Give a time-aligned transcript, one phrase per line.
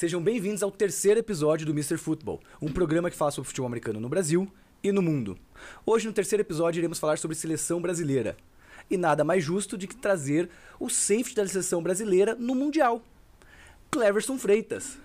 [0.00, 1.98] Sejam bem-vindos ao terceiro episódio do Mr.
[1.98, 4.50] Football, um programa que fala sobre futebol americano no Brasil
[4.82, 5.36] e no mundo.
[5.84, 8.34] Hoje, no terceiro episódio, iremos falar sobre seleção brasileira.
[8.90, 10.48] E nada mais justo de que trazer
[10.78, 13.02] o safety da seleção brasileira no Mundial.
[13.90, 14.96] Cleverson Freitas.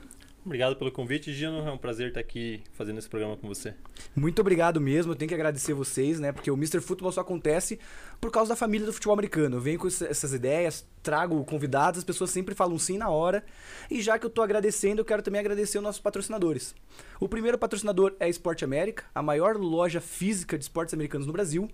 [0.45, 1.67] Obrigado pelo convite, Gino.
[1.67, 3.73] É um prazer estar aqui fazendo esse programa com você.
[4.15, 5.11] Muito obrigado mesmo.
[5.11, 6.31] Eu tenho que agradecer vocês, né?
[6.31, 6.79] Porque o Mr.
[6.81, 7.79] Futebol só acontece
[8.21, 9.57] por causa da família do futebol americano.
[9.57, 13.43] Eu venho com essas ideias, trago convidados, as pessoas sempre falam sim na hora.
[13.89, 16.75] E já que eu tô agradecendo, eu quero também agradecer os nossos patrocinadores.
[17.19, 21.33] O primeiro patrocinador é a Esporte América, a maior loja física de esportes americanos no
[21.33, 21.67] Brasil,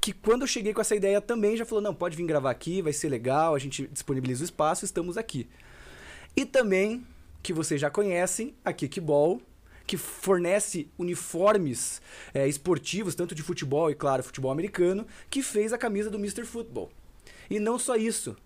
[0.00, 2.82] que quando eu cheguei com essa ideia também já falou: "Não, pode vir gravar aqui,
[2.82, 5.48] vai ser legal, a gente disponibiliza o espaço, estamos aqui".
[6.36, 7.06] E também
[7.42, 9.40] que vocês já conhecem, a Kickball,
[9.86, 12.02] que fornece uniformes
[12.34, 16.44] é, esportivos, tanto de futebol e, claro, futebol americano, que fez a camisa do Mr.
[16.44, 16.90] Football.
[17.48, 18.36] E não só isso,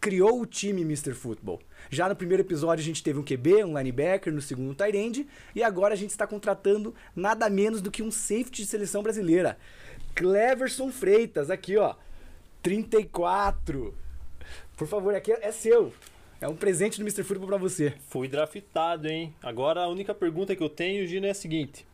[0.00, 1.14] criou o time Mr.
[1.14, 1.60] Football.
[1.88, 4.96] Já no primeiro episódio a gente teve um QB, um linebacker, no segundo um tight
[4.96, 9.02] end, e agora a gente está contratando nada menos do que um safety de seleção
[9.02, 9.58] brasileira.
[10.14, 11.94] Cleverson Freitas, aqui ó,
[12.62, 13.94] 34.
[14.76, 15.92] Por favor, aqui é seu.
[16.40, 17.22] É um presente do Mr.
[17.22, 17.92] Football pra você.
[18.08, 19.34] Fui draftado, hein?
[19.42, 21.86] Agora a única pergunta que eu tenho, Gino, é a seguinte: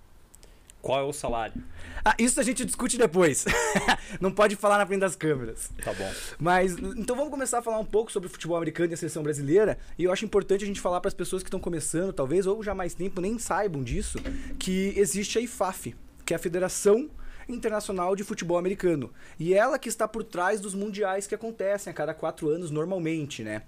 [0.81, 1.61] Qual é o salário?
[2.05, 3.45] Ah, isso a gente discute depois.
[4.21, 5.73] Não pode falar na frente das câmeras.
[5.83, 6.09] Tá bom.
[6.39, 9.25] Mas então vamos começar a falar um pouco sobre o futebol americano e a seleção
[9.25, 9.77] brasileira.
[9.99, 12.63] E eu acho importante a gente falar para as pessoas que estão começando, talvez, ou
[12.63, 14.21] já há mais tempo nem saibam disso,
[14.61, 17.11] que existe a IFAF, que é a Federação
[17.49, 19.13] Internacional de Futebol Americano.
[19.39, 23.43] E ela que está por trás dos mundiais que acontecem a cada quatro anos normalmente,
[23.43, 23.63] né?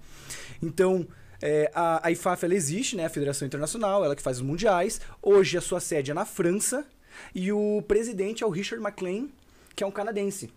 [0.61, 1.07] Então,
[1.41, 3.05] é, a, a IFAF ela existe, né?
[3.05, 4.99] A Federação Internacional, ela que faz os mundiais.
[5.21, 6.85] Hoje a sua sede é na França
[7.33, 9.27] e o presidente é o Richard McLean,
[9.75, 10.51] que é um canadense.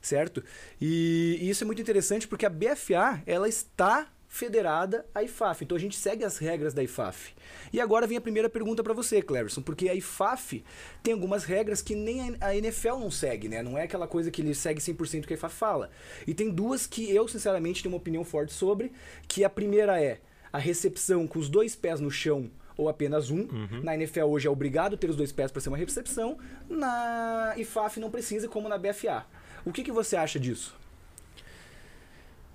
[0.00, 0.44] Certo?
[0.80, 5.62] E, e isso é muito interessante porque a BFA ela está federada à IFAF.
[5.62, 7.32] Então a gente segue as regras da IFAF.
[7.72, 10.64] E agora vem a primeira pergunta para você, Cleverson, porque a IFAF
[11.04, 13.62] tem algumas regras que nem a NFL não segue, né?
[13.62, 15.88] Não é aquela coisa que ele segue 100% que a IFAF fala.
[16.26, 18.90] E tem duas que eu, sinceramente, tenho uma opinião forte sobre,
[19.28, 20.18] que a primeira é
[20.52, 23.42] a recepção com os dois pés no chão ou apenas um.
[23.42, 23.82] Uhum.
[23.84, 26.36] Na NFL hoje é obrigado ter os dois pés para ser uma recepção.
[26.68, 29.24] Na IFAF não precisa, como na BFA.
[29.64, 30.76] O que, que você acha disso?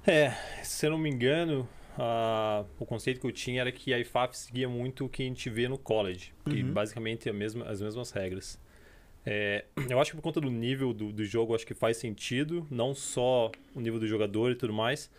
[0.10, 0.34] É,
[0.64, 4.36] se eu não me engano, uh, o conceito que eu tinha era que a IFAF
[4.36, 6.74] seguia muito o que a gente vê no college, que uhum.
[6.74, 8.60] basicamente é mesma, as mesmas regras.
[9.24, 12.66] É, eu acho que por conta do nível do, do jogo, acho que faz sentido,
[12.72, 15.12] não só o nível do jogador e tudo mais,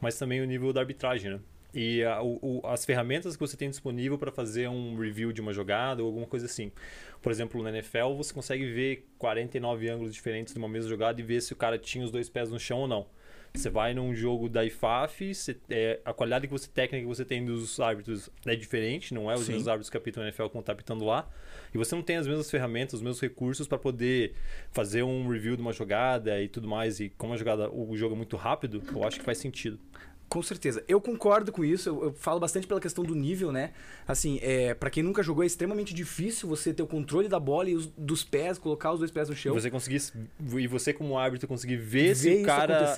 [0.00, 1.40] mas também o nível da arbitragem, né?
[1.74, 5.52] E a, o, as ferramentas que você tem disponível para fazer um review de uma
[5.52, 6.72] jogada ou alguma coisa assim.
[7.20, 11.22] Por exemplo, na NFL, você consegue ver 49 ângulos diferentes de uma mesma jogada e
[11.24, 13.06] ver se o cara tinha os dois pés no chão ou não.
[13.58, 17.24] Você vai num jogo da IFAF, você, é, a qualidade que você, técnica que você
[17.24, 19.52] tem dos árbitros é diferente, não é os Sim.
[19.52, 21.28] mesmos árbitros que apitam na NFL como está apitando lá.
[21.74, 24.32] E você não tem as mesmas ferramentas, os mesmos recursos para poder
[24.70, 27.00] fazer um review de uma jogada e tudo mais.
[27.00, 29.76] E como a jogada, o jogo é muito rápido, eu acho que faz sentido.
[30.28, 30.84] Com certeza.
[30.86, 31.88] Eu concordo com isso.
[31.88, 33.72] Eu, eu, falo bastante pela questão do nível, né?
[34.06, 37.70] Assim, é, para quem nunca jogou, é extremamente difícil você ter o controle da bola
[37.70, 39.54] e os, dos pés, colocar os dois pés no chão.
[39.54, 40.02] Você conseguir.
[40.56, 42.94] E você, como árbitro, conseguir ver, ver se o cara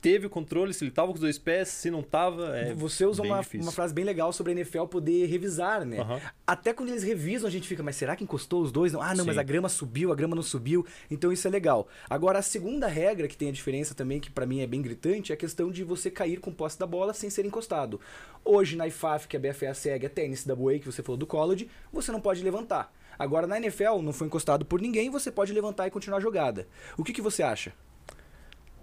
[0.00, 2.56] teve o controle, se ele tava com os dois pés, se não tava.
[2.56, 6.00] É você usa uma, uma, frase bem legal sobre a NFL poder revisar, né?
[6.02, 6.20] Uhum.
[6.46, 8.92] Até quando eles revisam, a gente fica, mas será que encostou os dois?
[8.92, 9.00] Não.
[9.00, 9.26] Ah, não, Sim.
[9.26, 10.86] mas a grama subiu, a grama não subiu.
[11.10, 11.88] Então isso é legal.
[12.08, 15.32] Agora, a segunda regra que tem a diferença também, que para mim é bem gritante,
[15.32, 18.00] é a questão de você cair com posse da bola sem ser encostado.
[18.44, 22.10] Hoje na IFAF, que a BFA segue, até NCAA, que você falou do college, você
[22.10, 22.92] não pode levantar.
[23.16, 26.66] Agora na NFL, não foi encostado por ninguém, você pode levantar e continuar a jogada.
[26.98, 27.72] O que, que você acha?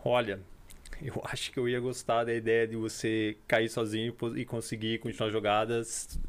[0.04, 0.40] Olha,
[1.06, 5.30] eu acho que eu ia gostar da ideia de você cair sozinho e conseguir continuar
[5.30, 6.20] jogadas.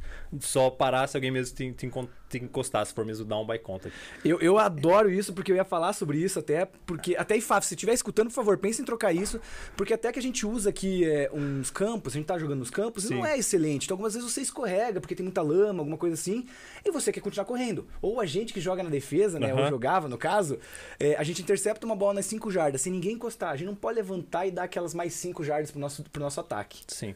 [0.40, 1.88] Só parar se alguém mesmo te, te,
[2.28, 3.96] te encostar, se for mesmo down by contact.
[4.24, 7.74] Eu, eu adoro isso, porque eu ia falar sobre isso até, porque até IFAF, se
[7.74, 9.40] estiver escutando, por favor, pense em trocar isso,
[9.76, 12.70] porque até que a gente usa aqui é, uns campos, a gente tá jogando nos
[12.70, 13.14] campos, Sim.
[13.14, 13.84] não é excelente.
[13.84, 16.46] Então algumas vezes você escorrega, porque tem muita lama, alguma coisa assim,
[16.84, 17.86] e você quer continuar correndo.
[18.02, 19.62] Ou a gente que joga na defesa, né, uhum.
[19.62, 20.58] ou jogava no caso,
[20.98, 23.50] é, a gente intercepta uma bola nas 5 jardas, sem ninguém encostar.
[23.50, 26.40] A gente não pode levantar e dar aquelas mais 5 jardas pro nosso, pro nosso
[26.40, 26.82] ataque.
[26.88, 27.14] Sim.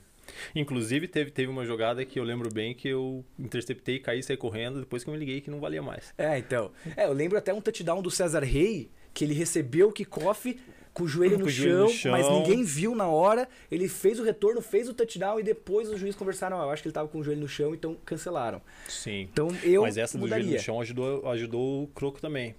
[0.54, 4.80] Inclusive, teve, teve uma jogada que eu lembro bem que eu interceptei, caí, saí correndo,
[4.80, 6.12] depois que eu me liguei que não valia mais.
[6.18, 6.70] É, então.
[6.96, 10.58] É, eu lembro até um touchdown do César Rey, que ele recebeu o kickoff
[10.92, 13.48] com o joelho, no, o joelho chão, no, chão, mas ninguém viu na hora.
[13.70, 16.60] Ele fez o retorno, fez o touchdown e depois os juízes conversaram.
[16.60, 18.60] Ah, eu acho que ele estava com o joelho no chão, então cancelaram.
[18.88, 19.28] Sim.
[19.32, 20.44] Então eu Mas essa mudaria.
[20.44, 22.54] do joelho no chão ajudou, ajudou o Croco também.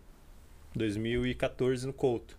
[0.76, 2.39] 2014 no Couto.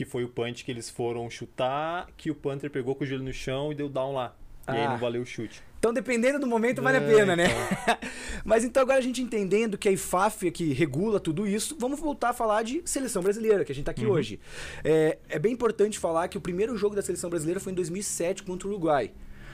[0.00, 3.22] Que foi o punch que eles foram chutar, que o Panther pegou com o joelho
[3.22, 4.34] no chão e deu down lá.
[4.66, 5.62] E ah, aí não valeu o chute.
[5.78, 7.44] Então, dependendo do momento, vale é, a pena, né?
[7.44, 7.98] Então.
[8.42, 12.00] Mas então, agora a gente entendendo que a IFAF é que regula tudo isso, vamos
[12.00, 14.12] voltar a falar de seleção brasileira, que a gente está aqui uhum.
[14.12, 14.40] hoje.
[14.82, 18.42] É, é bem importante falar que o primeiro jogo da seleção brasileira foi em 2007
[18.42, 19.12] contra o Uruguai.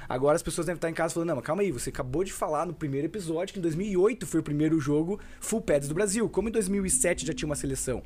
[0.08, 2.32] Agora as pessoas devem estar em casa falando, não, mas calma aí, você acabou de
[2.32, 6.29] falar no primeiro episódio que em 2008 foi o primeiro jogo full pads do Brasil,
[6.29, 8.03] como em 2007 já tinha uma seleção.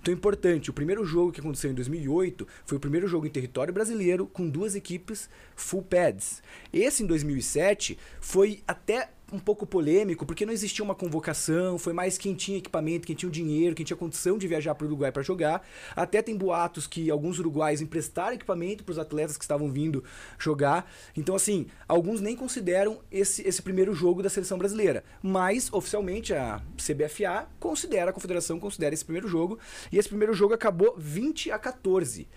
[0.00, 3.30] Então é importante, o primeiro jogo que aconteceu em 2008 foi o primeiro jogo em
[3.30, 6.42] território brasileiro com duas equipes full pads.
[6.72, 12.16] Esse em 2007 foi até um pouco polêmico, porque não existia uma convocação, foi mais
[12.16, 15.10] quem tinha equipamento, quem tinha o dinheiro, quem tinha condição de viajar para o Uruguai
[15.10, 15.66] para jogar.
[15.94, 20.04] Até tem boatos que alguns uruguais emprestaram equipamento para os atletas que estavam vindo
[20.38, 20.90] jogar.
[21.16, 25.02] Então, assim, alguns nem consideram esse, esse primeiro jogo da seleção brasileira.
[25.22, 29.58] Mas, oficialmente, a CBFA considera, a confederação considera esse primeiro jogo.
[29.90, 32.28] E esse primeiro jogo acabou 20 a 14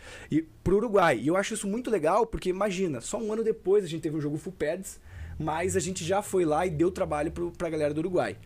[0.64, 1.20] para o Uruguai.
[1.20, 4.18] E eu acho isso muito legal, porque imagina, só um ano depois a gente teve
[4.18, 5.00] um jogo full pads
[5.40, 8.38] mas a gente já foi lá e deu trabalho para a galera do Uruguai.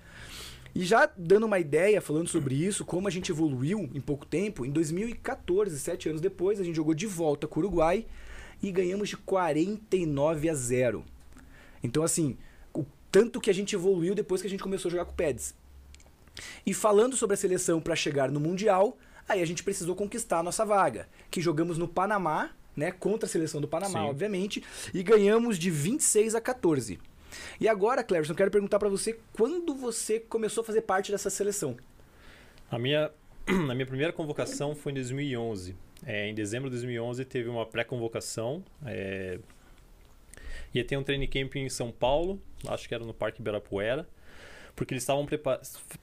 [0.73, 4.65] E já dando uma ideia, falando sobre isso, como a gente evoluiu em pouco tempo,
[4.65, 8.05] em 2014, sete anos depois, a gente jogou de volta com o Uruguai
[8.63, 11.03] e ganhamos de 49 a 0.
[11.83, 12.37] Então, assim,
[12.73, 15.15] o tanto que a gente evoluiu depois que a gente começou a jogar com o
[15.15, 15.55] PEDS.
[16.65, 18.97] E falando sobre a seleção para chegar no Mundial,
[19.27, 23.29] aí a gente precisou conquistar a nossa vaga, que jogamos no Panamá né, contra a
[23.29, 24.07] seleção do Panamá, Sim.
[24.07, 26.99] obviamente, e ganhamos de 26 a 14.
[27.59, 31.29] E agora, Cleverson, eu quero perguntar para você quando você começou a fazer parte dessa
[31.29, 31.77] seleção?
[32.69, 33.11] A minha,
[33.47, 35.75] a minha primeira convocação foi em 2011.
[36.03, 38.63] É, em dezembro de 2011 teve uma pré-convocação.
[38.83, 39.37] É,
[40.73, 44.07] ia ter um training camp em São Paulo, acho que era no Parque Ibirapuera,
[44.75, 45.61] porque eles estavam preparando.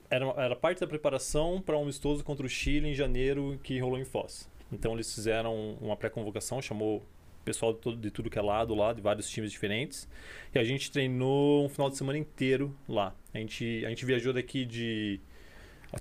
[0.08, 3.98] Era, era parte da preparação para um amistoso contra o Chile em janeiro que rolou
[3.98, 4.48] em Foz.
[4.72, 7.02] Então eles fizeram uma pré-convocação, chamou
[7.48, 10.06] pessoal de, todo, de tudo que é lado lá, de vários times diferentes.
[10.54, 13.14] E a gente treinou um final de semana inteiro lá.
[13.32, 15.20] A gente, a gente viajou daqui de.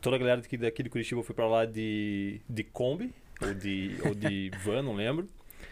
[0.02, 3.96] Toda a galera daqui, daqui de Curitiba foi para lá de, de Kombi, ou de,
[4.04, 5.30] ou de van, não lembro.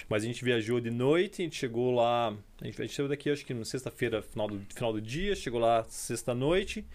[0.07, 2.33] Mas a gente viajou de noite, a gente chegou lá.
[2.61, 5.35] A gente, a gente saiu daqui, acho que na sexta-feira, final do, final do dia,
[5.35, 6.85] chegou lá sexta-noite.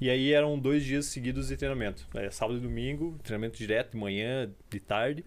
[0.00, 2.06] E aí eram dois dias seguidos de treinamento.
[2.14, 5.24] É, sábado e domingo, treinamento direto, de manhã, de tarde.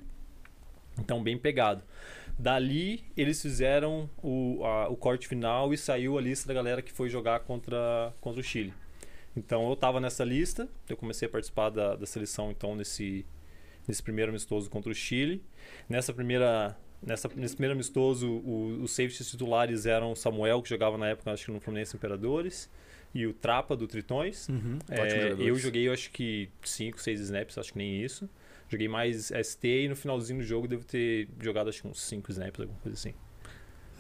[0.99, 1.83] Então, bem pegado.
[2.37, 6.91] Dali, eles fizeram o, a, o corte final e saiu a lista da galera que
[6.91, 8.73] foi jogar contra, contra o Chile.
[9.35, 13.25] Então, eu estava nessa lista, eu comecei a participar da, da seleção, então, nesse,
[13.87, 15.43] nesse primeiro amistoso contra o Chile.
[15.87, 20.97] Nessa primeira, nessa, nesse primeiro amistoso, o, os safeties titulares eram o Samuel, que jogava
[20.97, 22.69] na época, acho que no Fluminense Imperadores,
[23.13, 24.47] e o Trapa, do Tritões.
[24.49, 28.29] Uhum, é, eu joguei, eu acho que 5, 6 snaps, acho que nem isso.
[28.71, 32.31] Joguei mais ST e no finalzinho do jogo devo ter jogado acho que uns 5
[32.31, 33.13] snaps, alguma coisa assim.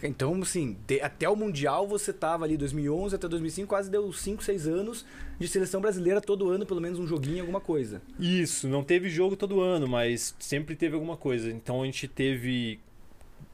[0.01, 4.41] Então, assim, de, até o Mundial você tava ali 2011 até 2005, quase deu 5,
[4.41, 5.05] 6 anos
[5.37, 8.01] de seleção brasileira todo ano, pelo menos um joguinho, alguma coisa.
[8.17, 11.51] Isso, não teve jogo todo ano, mas sempre teve alguma coisa.
[11.51, 12.79] Então a gente teve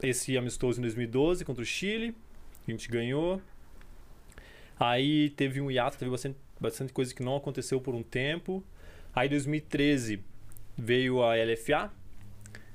[0.02, 2.16] esse amistoso em 2012 contra o Chile,
[2.68, 3.42] a gente ganhou.
[4.80, 8.64] Aí teve um hiato, teve bastante, bastante coisa que não aconteceu por um tempo.
[9.14, 10.24] Aí 2013
[10.78, 11.92] veio a LFA,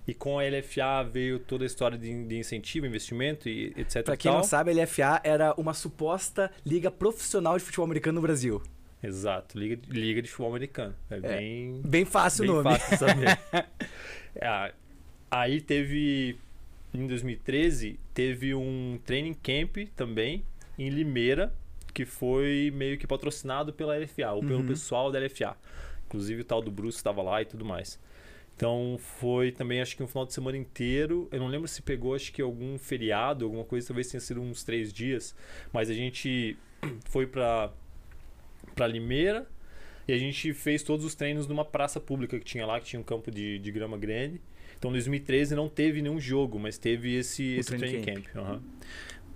[0.07, 4.03] e com a LFA veio toda a história de, de incentivo, investimento e etc.
[4.03, 8.23] Para quem não sabe, a LFA era uma suposta liga profissional de futebol americano no
[8.23, 8.61] Brasil.
[9.03, 10.95] Exato, liga, liga de futebol americano.
[11.11, 12.79] É, é bem, bem fácil bem o nome.
[12.79, 13.39] Fácil saber.
[14.37, 14.73] é,
[15.31, 16.37] aí teve,
[16.95, 20.45] em 2013, teve um training camp também
[20.79, 21.53] em Limeira,
[21.93, 24.67] que foi meio que patrocinado pela LFA, ou pelo uhum.
[24.67, 25.57] pessoal da LFA.
[26.13, 27.99] Inclusive o tal do Bruce estava lá e tudo mais.
[28.55, 31.27] Então foi também, acho que um final de semana inteiro.
[31.33, 34.63] Eu não lembro se pegou, acho que algum feriado, alguma coisa, talvez tenha sido uns
[34.63, 35.35] três dias.
[35.73, 36.57] Mas a gente
[37.09, 37.73] foi para
[38.75, 39.47] para Limeira
[40.07, 43.01] e a gente fez todos os treinos numa praça pública que tinha lá, que tinha
[43.01, 44.41] um campo de, de grama grande.
[44.79, 48.35] Então, em 2013 não teve nenhum jogo, mas teve esse, esse training, training camp.
[48.35, 48.49] camp.
[48.49, 48.61] Uhum.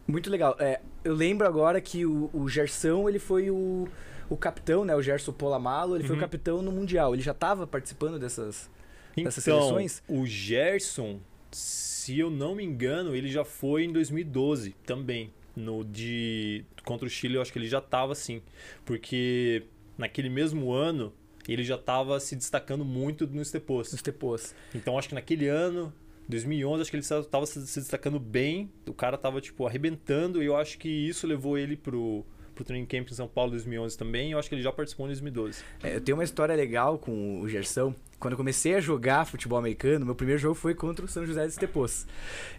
[0.09, 0.57] Muito legal.
[0.59, 3.89] É, eu lembro agora que o, o Gersão ele foi o
[4.29, 6.09] o capitão, né, o Gerson Polamalo, ele uhum.
[6.09, 6.25] foi o uhum.
[6.25, 7.15] capitão no Mundial.
[7.15, 8.71] Ele já estava participando dessas,
[9.13, 10.03] então, dessas seleções?
[10.09, 15.33] O Gerson, se eu não me engano, ele já foi em 2012 também.
[15.55, 18.43] No de contra o Chile, eu acho que ele já estava assim.
[18.85, 19.63] Porque
[19.97, 21.13] naquele mesmo ano,
[21.49, 23.91] ele já estava se destacando muito no Stepos.
[23.93, 24.55] No Stepos.
[24.75, 25.93] Então acho que naquele ano,
[26.29, 28.71] 2011, acho que ele estava se destacando bem.
[28.87, 32.25] O cara estava tipo arrebentando e eu acho que isso levou ele pro
[32.57, 35.07] pro training camp em São Paulo em 2011 também, eu acho que ele já participou
[35.07, 35.63] em 2012.
[35.83, 37.95] É, eu tenho uma história legal com o Gersão.
[38.19, 41.45] Quando eu comecei a jogar futebol americano, meu primeiro jogo foi contra o São José
[41.45, 42.07] dos Estepos.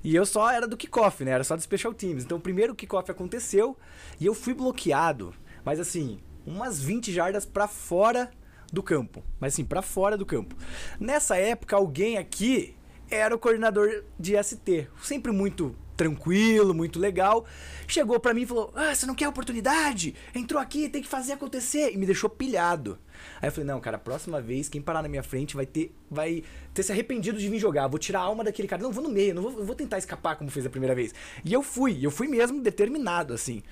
[0.04, 1.32] E eu só era do kickoff, né?
[1.32, 2.24] Era só do special teams.
[2.24, 3.76] Então o primeiro kickoff aconteceu
[4.20, 5.34] e eu fui bloqueado.
[5.66, 8.30] Mas assim, umas 20 jardas para fora
[8.72, 9.24] do campo.
[9.40, 10.56] Mas assim, para fora do campo.
[11.00, 12.76] Nessa época, alguém aqui
[13.10, 14.88] era o coordenador de ST.
[15.02, 17.46] Sempre muito tranquilo, muito legal.
[17.88, 20.16] Chegou para mim e falou: Ah, você não quer oportunidade?
[20.34, 21.92] Entrou aqui, tem que fazer acontecer.
[21.92, 23.00] E me deixou pilhado.
[23.42, 26.44] Aí eu falei: Não, cara, próxima vez, quem parar na minha frente vai ter, vai
[26.74, 27.88] ter se arrependido de vir jogar.
[27.88, 28.82] Vou tirar a alma daquele cara.
[28.82, 31.14] Não, vou no meio, não vou, vou tentar escapar como fez a primeira vez.
[31.44, 33.64] E eu fui, eu fui mesmo determinado, assim.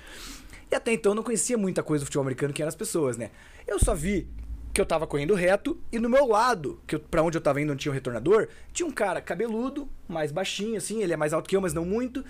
[0.71, 3.17] E até então eu não conhecia muita coisa do futebol americano que eram as pessoas,
[3.17, 3.29] né?
[3.67, 4.27] Eu só vi
[4.75, 7.69] que eu tava correndo reto e no meu lado, que para onde eu tava indo
[7.69, 11.47] não tinha um retornador, tinha um cara cabeludo, mais baixinho assim, ele é mais alto
[11.47, 12.25] que eu, mas não muito.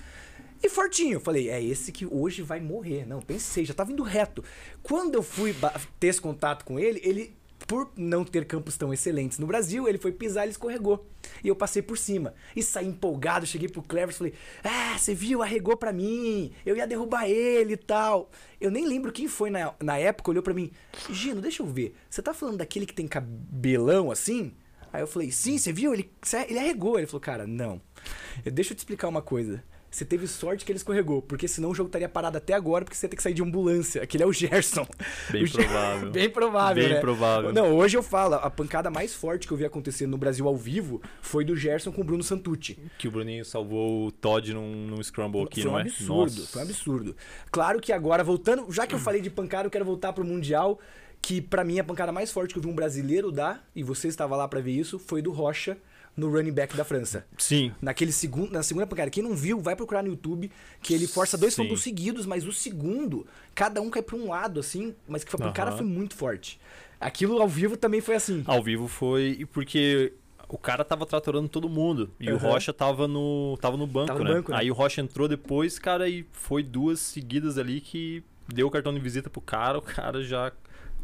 [0.62, 3.04] E fortinho, falei, é esse que hoje vai morrer.
[3.04, 4.44] Não, pensei, já tava indo reto.
[4.84, 5.56] Quando eu fui
[6.00, 7.35] ter esse contato com ele, ele
[7.68, 11.06] por não ter campos tão excelentes no Brasil, ele foi pisar e escorregou.
[11.44, 12.34] E eu passei por cima.
[12.56, 14.34] E saí empolgado, cheguei pro Clever e falei:
[14.64, 15.42] Ah, você viu?
[15.42, 16.52] Arregou pra mim.
[16.66, 18.30] Eu ia derrubar ele e tal.
[18.62, 20.72] Eu nem lembro quem foi na, na época, olhou para mim:
[21.10, 21.96] Gino, deixa eu ver.
[22.10, 24.54] Você tá falando daquele que tem cabelão assim?
[24.94, 25.94] Aí eu falei: Sim, você viu?
[25.94, 26.12] Ele,
[26.48, 26.98] ele arregou.
[26.98, 27.82] Ele falou: Cara, não.
[28.44, 29.64] Deixa eu te explicar uma coisa
[29.96, 32.98] você teve sorte que ele escorregou, porque senão o jogo estaria parado até agora, porque
[32.98, 34.04] você ia ter que sair de ambulância.
[34.04, 34.86] Aquele é o Gerson.
[35.32, 36.12] Bem o provável.
[36.12, 37.00] Bem provável, Bem né?
[37.00, 37.54] provável.
[37.54, 40.58] Não, hoje eu falo, a pancada mais forte que eu vi acontecer no Brasil ao
[40.58, 42.78] vivo foi do Gerson com o Bruno Santucci.
[42.98, 45.84] Que o Bruninho salvou o Todd num, num scramble aqui, foi um não é?
[45.84, 47.16] absurdo, foi um absurdo.
[47.50, 50.78] Claro que agora, voltando, já que eu falei de pancada, eu quero voltar pro Mundial,
[51.22, 54.10] que para mim a pancada mais forte que eu vi um brasileiro dar, e você
[54.10, 55.78] estava lá para ver isso, foi do Rocha
[56.16, 57.26] no running back da França.
[57.38, 57.74] Sim.
[57.82, 59.10] Naquele segundo, na segunda pancada.
[59.10, 62.54] Quem não viu, vai procurar no YouTube que ele força dois pontos seguidos, mas o
[62.54, 65.78] segundo, cada um cai para um lado, assim, mas que a pancada Aham.
[65.78, 66.60] foi muito forte.
[67.00, 68.44] Aquilo ao vivo também foi assim.
[68.48, 70.14] Ao vivo foi porque
[70.48, 72.12] o cara tava tratorando todo mundo.
[72.20, 72.50] E o Aham.
[72.50, 74.36] Rocha tava no, tava no banco, Tava no né?
[74.36, 74.58] banco, né?
[74.60, 78.94] Aí o Rocha entrou depois, cara, e foi duas seguidas ali que deu o cartão
[78.94, 80.52] de visita pro cara, o cara já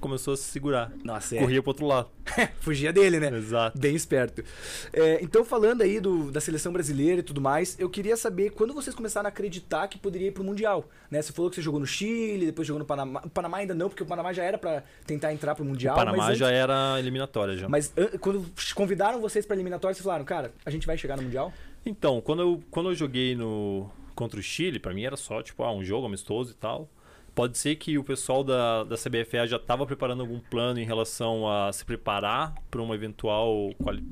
[0.02, 0.92] começou a se segurar.
[1.04, 1.40] Nossa, é.
[1.40, 2.10] Corria pro outro lado.
[2.60, 3.30] Fugia dele, né?
[3.38, 3.78] Exato.
[3.80, 4.44] Bem esperto.
[4.92, 8.74] É, então, falando aí do, da seleção brasileira e tudo mais, eu queria saber quando
[8.74, 10.90] vocês começaram a acreditar que poderia ir pro Mundial.
[11.10, 11.22] Né?
[11.22, 13.22] Você falou que você jogou no Chile, depois jogou no Panamá.
[13.24, 15.96] O Panamá ainda não, porque o Panamá já era para tentar entrar pro Mundial.
[15.96, 17.70] o Panamá antes- já era eliminatória já.
[17.70, 21.24] Mas an- quando convidaram vocês pra eliminatória, vocês falaram, cara, a gente vai chegar no
[21.24, 21.54] Mundial?
[21.86, 25.64] Então, quando eu, quando eu joguei no contra o Chile, pra mim era só tipo
[25.64, 26.88] ah, um jogo amistoso e tal.
[27.34, 31.48] Pode ser que o pessoal da, da CBFA já estava preparando algum plano em relação
[31.50, 34.04] a se preparar para uma eventual quali,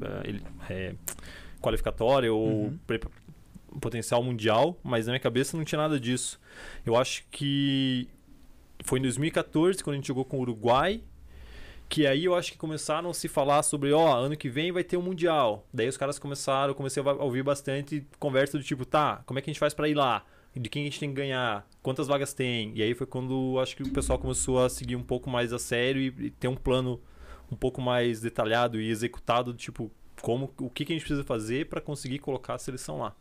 [0.69, 0.95] eh,
[1.61, 3.01] qualificatória ou pre-
[3.81, 6.39] potencial mundial, mas na minha cabeça não tinha nada disso.
[6.85, 8.07] Eu acho que
[8.85, 11.01] foi em 2014 quando a gente jogou com o Uruguai
[11.89, 14.83] que aí eu acho que começaram a se falar sobre, ó, ano que vem vai
[14.83, 15.67] ter um mundial.
[15.73, 19.41] Daí os caras começaram, eu comecei a ouvir bastante conversa do tipo, tá, como é
[19.41, 20.23] que a gente faz pra ir lá?
[20.55, 21.67] De quem a gente tem que ganhar?
[21.81, 22.73] Quantas vagas tem?
[22.75, 25.59] E aí foi quando acho que o pessoal começou a seguir um pouco mais a
[25.59, 26.99] sério e, e ter um plano
[27.51, 29.91] um pouco mais detalhado e executado, do tipo,
[30.21, 33.15] como o que, que a gente precisa fazer pra conseguir colocar a seleção lá.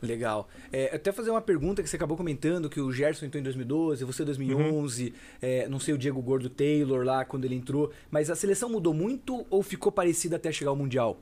[0.00, 0.48] Legal.
[0.72, 4.04] É, até fazer uma pergunta que você acabou comentando, que o Gerson entrou em 2012,
[4.04, 5.12] você em 2011,
[5.42, 8.94] é, não sei o Diego Gordo Taylor lá quando ele entrou, mas a seleção mudou
[8.94, 11.20] muito ou ficou parecida até chegar ao Mundial?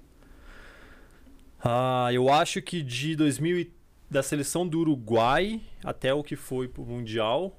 [1.65, 3.73] Ah, eu acho que de 2000 e-
[4.11, 7.57] da seleção do Uruguai até o que foi pro mundial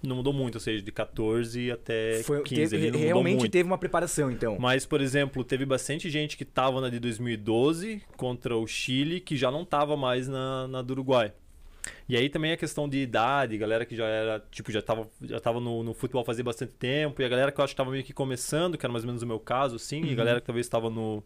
[0.00, 4.30] não mudou muito, ou seja, de 14 até Foi, 15 teve- realmente teve uma preparação,
[4.30, 4.56] então.
[4.60, 9.36] Mas, por exemplo, teve bastante gente que tava na de 2012 contra o Chile que
[9.36, 11.32] já não tava mais na, na do Uruguai.
[12.08, 15.40] E aí também a questão de idade, galera que já era, tipo, já tava, já
[15.40, 17.90] tava no, no futebol fazia bastante tempo, e a galera que eu acho que tava
[17.90, 20.40] meio que começando, que era mais ou menos o meu caso, sim, e a galera
[20.40, 21.24] que talvez estava no,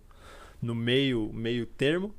[0.62, 2.14] no meio, meio termo,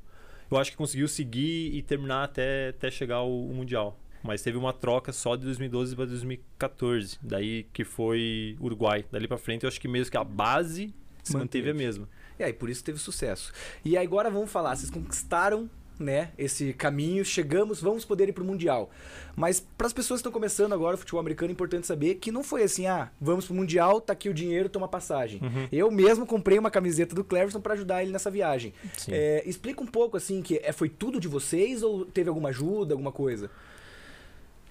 [0.55, 3.99] eu acho que conseguiu seguir e terminar até, até chegar o, o Mundial.
[4.23, 9.05] Mas teve uma troca só de 2012 para 2014, daí que foi Uruguai.
[9.11, 11.85] Dali para frente eu acho que mesmo que a base se manteve a Manteve.
[11.85, 12.09] mesma.
[12.39, 13.51] E aí, por isso teve sucesso.
[13.83, 15.69] E agora vamos falar, vocês conquistaram
[15.99, 18.89] né, esse caminho, chegamos, vamos poder ir pro Mundial.
[19.35, 22.31] Mas para as pessoas que estão começando agora o futebol americano, é importante saber que
[22.31, 25.39] não foi assim, ah, vamos pro Mundial, tá aqui o dinheiro, toma passagem.
[25.41, 25.67] Uhum.
[25.71, 28.73] Eu mesmo comprei uma camiseta do Cleverson para ajudar ele nessa viagem.
[29.09, 32.93] É, explica um pouco assim, que é, foi tudo de vocês ou teve alguma ajuda,
[32.93, 33.49] alguma coisa?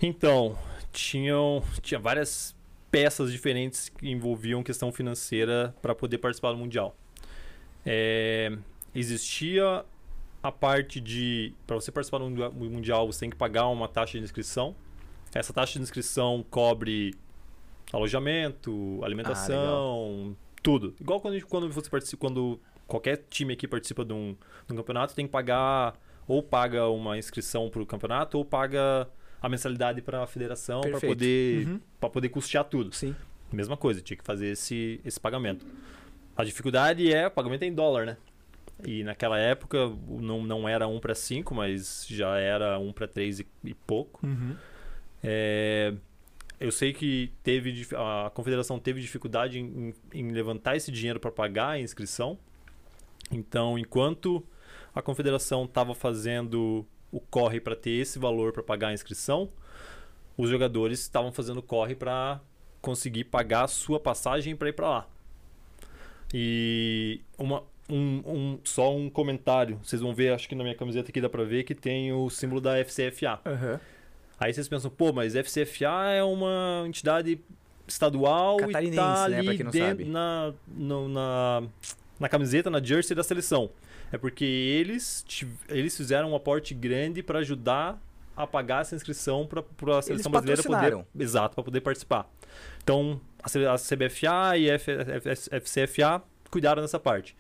[0.01, 0.59] Então,
[0.93, 2.55] tinham tinha várias
[2.91, 6.95] peças diferentes que envolviam questão financeira para poder participar do Mundial.
[7.87, 8.53] É,
[8.95, 9.85] existia
[10.43, 14.25] a parte de, para você participar do Mundial- você tem que pagar uma taxa de
[14.25, 14.75] inscrição,
[15.35, 17.15] essa taxa de inscrição cobre
[17.93, 20.95] alojamento, alimentação, ah, tudo.
[21.01, 25.15] Igual quando, quando você participa, quando qualquer time aqui participa de um, de um campeonato,
[25.15, 25.95] tem que pagar
[26.27, 29.09] ou paga uma inscrição para o campeonato ou paga
[29.41, 31.81] a mensalidade para a federação para poder uhum.
[32.01, 32.95] para poder custear tudo.
[32.95, 33.15] Sim.
[33.53, 35.67] Mesma coisa, tinha que fazer esse esse pagamento.
[36.37, 38.17] A dificuldade é o pagamento é em dólar, né?
[38.85, 43.41] E naquela época não, não era 1 para 5, mas já era 1 para 3
[43.41, 44.27] e, e pouco.
[44.27, 44.57] Uhum.
[45.23, 45.95] É,
[46.59, 51.71] eu sei que teve a confederação teve dificuldade em, em levantar esse dinheiro para pagar
[51.71, 52.39] a inscrição.
[53.31, 54.45] Então, enquanto
[54.95, 59.51] a confederação estava fazendo o corre para ter esse valor para pagar a inscrição,
[60.37, 62.41] os jogadores estavam fazendo corre para
[62.81, 65.09] conseguir pagar a sua passagem para ir para lá.
[66.35, 69.79] E uma, um, um, só um comentário.
[69.83, 72.31] Vocês vão ver, acho que na minha camiseta aqui dá para ver que tem o
[72.31, 73.41] símbolo da FCFA.
[73.45, 73.79] Uhum.
[74.41, 77.39] Aí vocês pensam, pô, mas FCFA é uma entidade
[77.87, 81.63] estadual e tá né, ali dentro, na, no, na,
[82.19, 83.71] na camiseta, na jersey da seleção.
[84.11, 85.25] É porque eles,
[85.69, 88.01] eles fizeram um aporte grande para ajudar
[88.35, 91.05] a pagar essa inscrição para a seleção brasileira poder.
[91.19, 92.29] Exato, para poder participar.
[92.83, 94.79] Então, a CBFA e a
[95.61, 97.37] FCFA cuidaram dessa parte.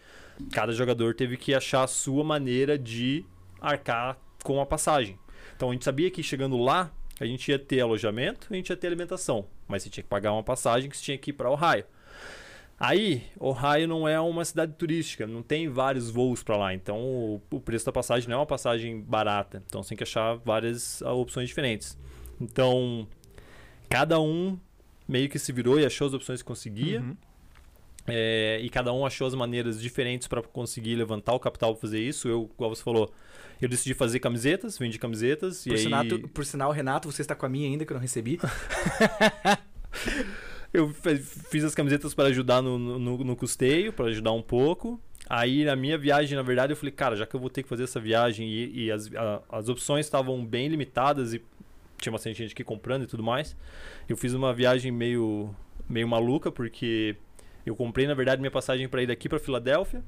[0.52, 3.24] Cada jogador teve que achar a sua maneira de
[3.60, 5.18] arcar com a passagem.
[5.56, 8.76] Então a gente sabia que chegando lá, a gente ia ter alojamento, a gente ia
[8.76, 11.50] ter alimentação, mas você tinha que pagar uma passagem que você tinha que ir para
[11.50, 11.84] Ohio.
[12.80, 17.40] Aí, Ohio não é uma cidade turística, não tem vários voos para lá, então o,
[17.48, 21.00] o, preço da passagem não é uma passagem barata, então você tem que achar várias
[21.02, 21.96] uh, opções diferentes.
[22.40, 23.06] Então,
[23.88, 24.58] cada um
[25.06, 27.00] meio que se virou e achou as opções que conseguia.
[27.00, 27.16] Uhum.
[28.06, 32.00] É, e cada um achou as maneiras diferentes para conseguir levantar o capital para fazer
[32.00, 32.28] isso.
[32.28, 33.12] Eu, como você falou,
[33.61, 35.64] eu decidi fazer camisetas, vendi camisetas.
[35.64, 36.18] Por, e sinal, aí...
[36.18, 38.40] por sinal, Renato, você está com a minha ainda que eu não recebi.
[40.73, 40.92] eu
[41.50, 45.00] fiz as camisetas para ajudar no, no, no custeio, para ajudar um pouco.
[45.28, 47.68] Aí na minha viagem, na verdade, eu falei, cara, já que eu vou ter que
[47.68, 51.42] fazer essa viagem e, e as, a, as opções estavam bem limitadas e
[51.98, 53.57] tinha bastante gente aqui comprando e tudo mais,
[54.09, 55.55] eu fiz uma viagem meio,
[55.88, 57.16] meio maluca, porque
[57.64, 60.03] eu comprei, na verdade, minha passagem para ir daqui para Filadélfia.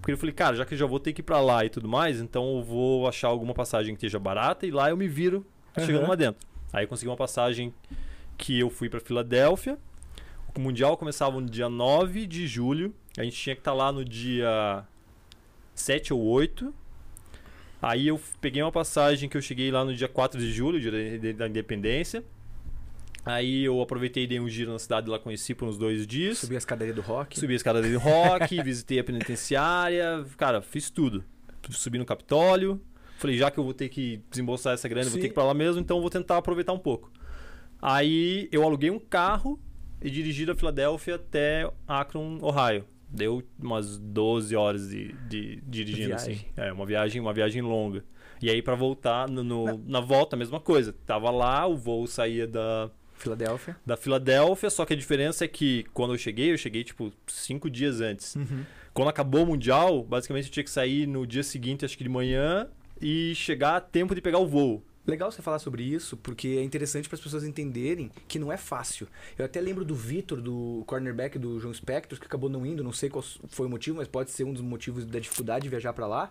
[0.00, 1.68] Porque eu falei, cara, já que eu já vou ter que ir para lá e
[1.68, 5.08] tudo mais, então eu vou achar alguma passagem que esteja barata e lá eu me
[5.08, 5.44] viro
[5.76, 5.84] uhum.
[5.84, 6.46] chegando lá dentro.
[6.72, 7.74] Aí eu consegui uma passagem
[8.36, 9.78] que eu fui para Filadélfia.
[10.56, 12.94] O Mundial começava no dia 9 de julho.
[13.16, 14.84] A gente tinha que estar tá lá no dia
[15.74, 16.72] 7 ou 8.
[17.80, 21.34] Aí eu peguei uma passagem que eu cheguei lá no dia 4 de julho, dia
[21.34, 22.24] da independência.
[23.28, 26.38] Aí eu aproveitei e dei um giro na cidade lá, conheci por uns dois dias.
[26.38, 27.38] Subi a escadaria do rock.
[27.38, 31.22] Subi a escadaria do rock, visitei a penitenciária, cara, fiz tudo.
[31.68, 32.80] Subi no Capitólio.
[33.18, 35.10] Falei, já que eu vou ter que desembolsar essa grana, Sim.
[35.10, 37.12] vou ter que ir pra lá mesmo, então vou tentar aproveitar um pouco.
[37.82, 39.60] Aí eu aluguei um carro
[40.00, 42.86] e dirigi da Filadélfia até Akron, Ohio.
[43.10, 46.32] Deu umas 12 horas de, de dirigindo, assim.
[46.32, 46.50] viagem.
[46.56, 46.68] assim.
[46.68, 48.04] É, uma viagem, uma viagem longa.
[48.40, 50.94] E aí, para voltar, no, no na volta, a mesma coisa.
[51.04, 53.76] Tava lá, o voo saía da, Filadélfia.
[53.84, 57.68] Da Filadélfia, só que a diferença é que quando eu cheguei, eu cheguei tipo cinco
[57.68, 58.34] dias antes.
[58.36, 58.64] Uhum.
[58.94, 62.10] Quando acabou o Mundial, basicamente eu tinha que sair no dia seguinte, acho que de
[62.10, 62.68] manhã,
[63.00, 64.82] e chegar a tempo de pegar o voo.
[65.08, 68.58] Legal você falar sobre isso, porque é interessante para as pessoas entenderem que não é
[68.58, 69.08] fácil.
[69.38, 72.92] Eu até lembro do Vitor, do cornerback do João Spectros, que acabou não indo, não
[72.92, 75.94] sei qual foi o motivo, mas pode ser um dos motivos da dificuldade de viajar
[75.94, 76.30] para lá,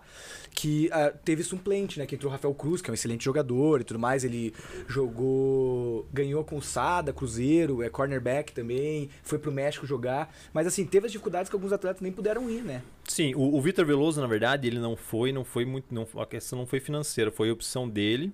[0.52, 3.80] que uh, teve suplente, né, que entrou o Rafael Cruz, que é um excelente jogador
[3.80, 4.54] e tudo mais, ele
[4.86, 10.86] jogou, ganhou com o Sada, Cruzeiro, é cornerback também, foi pro México jogar, mas assim,
[10.86, 12.84] teve as dificuldades que alguns atletas nem puderam ir, né?
[13.02, 16.26] Sim, o, o Vitor Veloso, na verdade, ele não foi, não foi muito, não, a
[16.26, 18.32] questão não foi financeira, foi opção dele,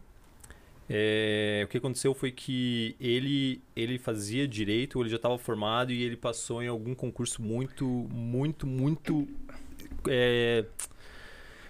[0.89, 6.03] é, o que aconteceu foi que ele, ele fazia direito, ele já estava formado e
[6.03, 9.27] ele passou em algum concurso muito, muito, muito.
[10.07, 10.65] É,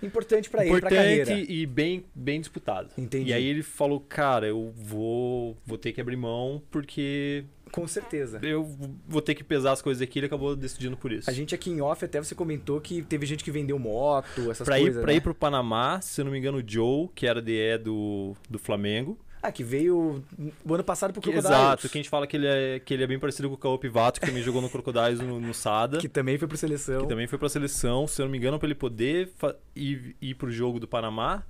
[0.03, 2.91] importante para ele, Importante e bem, bem disputado.
[2.99, 3.31] Entendi.
[3.31, 7.45] E aí ele falou, cara, eu vou, vou ter que abrir mão porque
[7.75, 8.39] com certeza.
[8.41, 8.65] Eu
[9.09, 11.29] vou ter que pesar as coisas aqui, ele acabou decidindo por isso.
[11.29, 14.65] A gente aqui em off até você comentou que teve gente que vendeu moto, essas
[14.65, 14.99] pra coisas.
[14.99, 15.17] Ir, pra né?
[15.17, 18.61] ir pro Panamá, se eu não me engano, o Joe, que era DE do, do
[18.61, 19.19] Flamengo.
[19.43, 20.23] Ah, que veio
[20.65, 21.51] o ano passado pro Crocodiles.
[21.51, 23.59] Exato, que a gente fala que ele é, que ele é bem parecido com o
[23.59, 25.99] Caô Pivato, que também jogou no Crocodiles no, no Sada.
[25.99, 27.03] Que também foi pra seleção.
[27.03, 29.33] Que também foi pra seleção, se eu não me engano, pra ele poder
[29.75, 31.43] ir, ir pro jogo do Panamá.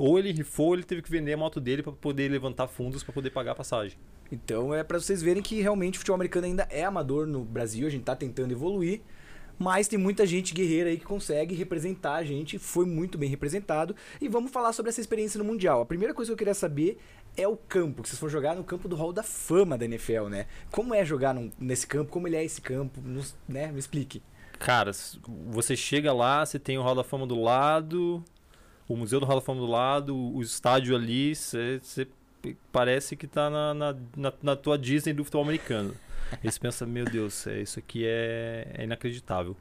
[0.00, 3.12] Ou ele rifou, ele teve que vender a moto dele para poder levantar fundos para
[3.12, 3.98] poder pagar a passagem.
[4.32, 7.86] Então é para vocês verem que realmente o futebol americano ainda é amador no Brasil,
[7.86, 9.02] a gente está tentando evoluir,
[9.58, 13.94] Mas tem muita gente guerreira aí que consegue representar a gente, foi muito bem representado.
[14.18, 15.82] E vamos falar sobre essa experiência no Mundial.
[15.82, 16.98] A primeira coisa que eu queria saber
[17.36, 20.28] é o campo, que vocês foram jogar no campo do Hall da Fama da NFL,
[20.30, 20.46] né?
[20.70, 22.10] Como é jogar num, nesse campo?
[22.10, 23.02] Como ele é esse campo?
[23.02, 23.70] Nos, né?
[23.70, 24.22] Me explique.
[24.58, 24.92] Cara,
[25.50, 28.24] você chega lá, você tem o Hall da Fama do lado,
[28.90, 32.08] o Museu do Hall da Fama do lado, o estádio ali, você,
[32.72, 35.94] parece que tá na, na, na, na tua Disney do futebol americano.
[36.42, 39.56] Você pensa, meu Deus, é, isso aqui é, é inacreditável.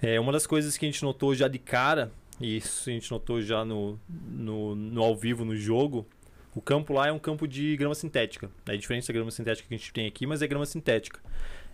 [0.00, 3.10] É, uma das coisas que a gente notou já de cara, e isso a gente
[3.10, 6.06] notou já no, no, no ao vivo, no jogo,
[6.54, 8.48] o campo lá é um campo de grama sintética.
[8.68, 11.18] É diferente da grama sintética que a gente tem aqui, mas é grama sintética.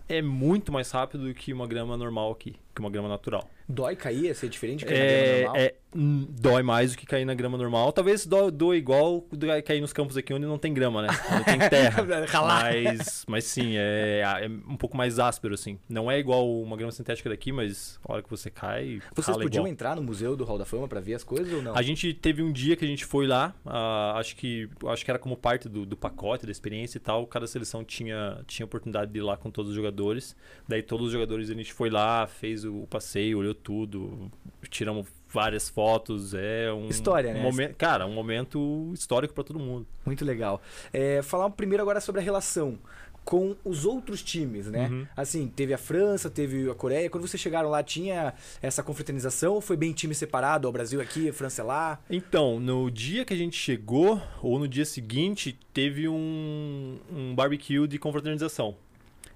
[0.09, 3.49] É muito mais rápido do que uma grama normal aqui, que uma grama natural.
[3.67, 4.29] Dói cair?
[4.29, 5.55] É ser diferente de cair é, na grama normal?
[5.55, 7.91] É, hum, dói mais do que cair na grama normal.
[7.93, 9.25] Talvez dói, dói igual
[9.65, 11.07] cair nos campos aqui onde não tem grama, né?
[11.31, 12.03] Onde tem terra.
[12.43, 15.79] mas, mas sim, é, é, um pouco mais áspero, assim.
[15.89, 19.01] Não é igual uma grama sintética daqui, mas a hora que você cai.
[19.15, 19.67] Vocês podiam igual.
[19.67, 21.75] entrar no Museu do Hall da Fama para ver as coisas ou não?
[21.75, 25.09] A gente teve um dia que a gente foi lá, uh, acho, que, acho que
[25.09, 27.25] era como parte do, do pacote, da experiência e tal.
[27.25, 30.35] Cada seleção tinha, tinha oportunidade de ir lá com todos os jogadores.
[30.67, 34.31] Daí todos os jogadores a gente foi lá, fez o passeio, olhou tudo,
[34.69, 37.41] tiramos várias fotos, é um história, né?
[37.41, 39.85] Momento, cara, um momento histórico para todo mundo.
[40.05, 40.61] Muito legal.
[40.93, 42.77] É, falar primeiro agora sobre a relação
[43.25, 44.87] com os outros times, né?
[44.87, 45.07] Uhum.
[45.17, 47.09] Assim, teve a França, teve a Coreia.
[47.09, 50.69] Quando vocês chegaram lá, tinha essa confraternização ou foi bem time separado?
[50.69, 51.99] O Brasil aqui, a França lá?
[52.09, 57.87] Então, no dia que a gente chegou, ou no dia seguinte, teve um, um barbecue
[57.87, 58.75] de confraternização.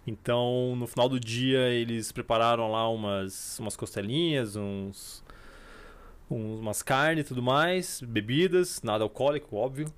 [0.09, 5.23] Então, no final do dia, eles prepararam lá umas, umas costelinhas, uns,
[6.29, 9.93] uns, umas carnes e tudo mais, bebidas, nada alcoólico, óbvio,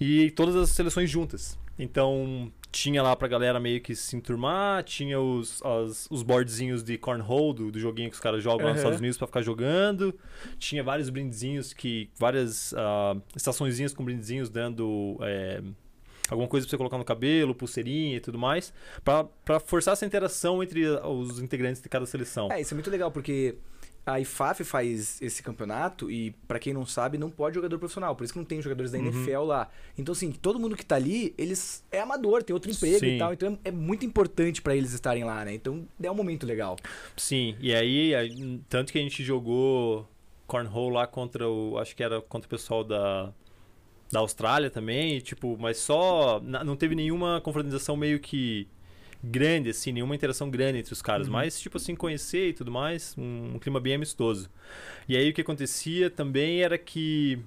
[0.00, 1.58] e todas as seleções juntas.
[1.78, 6.96] Então, tinha lá pra galera meio que se enturmar, tinha os, as, os boardzinhos de
[6.96, 8.64] cornhole, do, do joguinho que os caras jogam uhum.
[8.64, 10.18] lá nos Estados Unidos pra ficar jogando.
[10.58, 12.08] Tinha vários brindezinhos que.
[12.18, 15.18] várias uh, estaçõezinhas com brindezinhos dando.
[15.22, 15.62] É,
[16.30, 18.72] alguma coisa pra você colocar no cabelo, pulseirinha e tudo mais,
[19.04, 22.50] para forçar essa interação entre os integrantes de cada seleção.
[22.50, 23.56] É, isso é muito legal, porque
[24.04, 28.16] a IFAF faz esse campeonato e, para quem não sabe, não pode jogador profissional.
[28.16, 29.06] Por isso que não tem jogadores da uhum.
[29.06, 29.68] NFL lá.
[29.96, 33.16] Então, assim, todo mundo que tá ali, eles é amador, tem outro emprego Sim.
[33.16, 33.32] e tal.
[33.32, 35.54] Então, é muito importante para eles estarem lá, né?
[35.54, 36.76] Então, é um momento legal.
[37.16, 38.12] Sim, e aí,
[38.68, 40.08] tanto que a gente jogou
[40.46, 41.78] cornhole lá contra o...
[41.78, 43.32] Acho que era contra o pessoal da
[44.10, 48.66] da Austrália também, e, tipo, mas só não teve nenhuma confraternização meio que
[49.22, 51.34] grande assim, nenhuma interação grande entre os caras, uhum.
[51.34, 54.50] mas tipo assim conhecer e tudo mais, um, um clima bem amistoso.
[55.08, 57.38] E aí o que acontecia também era que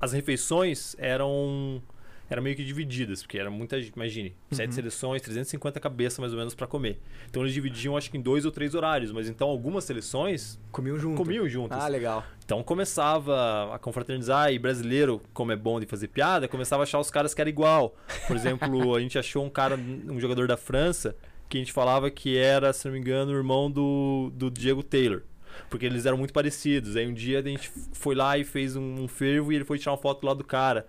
[0.00, 1.82] as refeições eram
[2.28, 4.56] eram meio que divididas, porque era muita imagine, uhum.
[4.56, 6.98] sete seleções, 350 cabeças mais ou menos para comer.
[7.28, 10.98] Então eles dividiam acho que em dois ou três horários, mas então algumas seleções comiam
[10.98, 11.16] junto.
[11.16, 11.78] Comiam juntos.
[11.78, 12.24] Ah, legal.
[12.44, 16.98] Então começava a confraternizar e brasileiro, como é bom de fazer piada, começava a achar
[16.98, 17.94] os caras que era igual.
[18.26, 21.16] Por exemplo, a gente achou um cara, um jogador da França,
[21.48, 24.82] que a gente falava que era, se não me engano, o irmão do, do Diego
[24.82, 25.22] Taylor
[25.70, 26.96] porque eles eram muito parecidos.
[26.96, 29.78] Aí um dia a gente foi lá e fez um, um fervo e ele foi
[29.78, 30.84] tirar uma foto lá do cara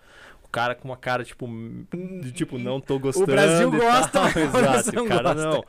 [0.56, 1.46] cara com uma cara, tipo,
[2.22, 3.26] de, tipo, não tô gostando.
[3.26, 5.50] O Brasil gosta, Exato, o cara gosta.
[5.50, 5.66] não.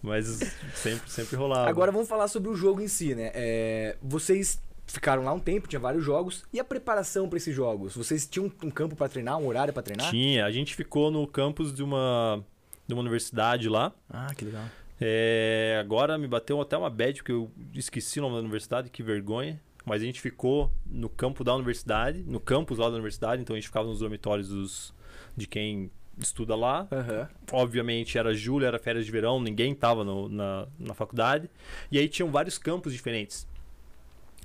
[0.00, 0.26] Mas
[0.74, 1.68] sempre, sempre rolava.
[1.68, 3.30] Agora vamos falar sobre o jogo em si, né?
[3.34, 6.44] É, vocês ficaram lá um tempo, tinha vários jogos.
[6.54, 7.94] E a preparação para esses jogos?
[7.94, 10.08] Vocês tinham um campo para treinar, um horário para treinar?
[10.08, 10.46] Tinha.
[10.46, 12.42] A gente ficou no campus de uma,
[12.86, 13.92] de uma universidade lá.
[14.08, 14.64] Ah, que legal.
[14.98, 19.02] É, agora me bateu até uma bad, porque eu esqueci o nome da universidade, que
[19.02, 23.54] vergonha mas a gente ficou no campo da universidade, no campus lá da universidade, então
[23.54, 24.94] a gente ficava nos dormitórios dos,
[25.36, 26.86] de quem estuda lá.
[26.90, 27.26] Uhum.
[27.52, 31.48] Obviamente era julho, era férias de verão, ninguém estava na, na faculdade.
[31.90, 33.48] E aí tinham vários campos diferentes.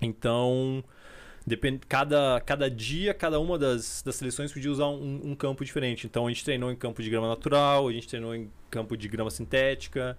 [0.01, 0.83] Então,
[1.45, 6.07] depend, cada, cada dia, cada uma das, das seleções podia usar um, um, campo diferente.
[6.07, 9.07] Então a gente treinou em campo de grama natural, a gente treinou em campo de
[9.07, 10.17] grama sintética.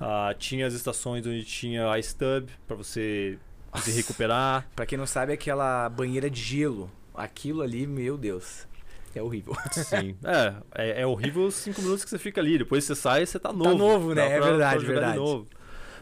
[0.00, 3.38] Uh, tinha as estações onde tinha ice tub para você
[3.80, 4.68] se recuperar.
[4.76, 6.90] Pra quem não sabe, aquela banheira de gelo.
[7.14, 8.66] Aquilo ali, meu Deus.
[9.14, 9.54] É horrível.
[9.72, 10.16] Sim.
[10.24, 12.58] É, é, é, horrível os cinco minutos que você fica ali.
[12.58, 13.70] Depois você sai e você tá, novo.
[13.70, 14.26] Tá novo, né?
[14.26, 15.16] É pra, é verdade, verdade.
[15.18, 15.46] novo.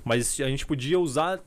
[0.05, 1.41] Mas a gente podia usar.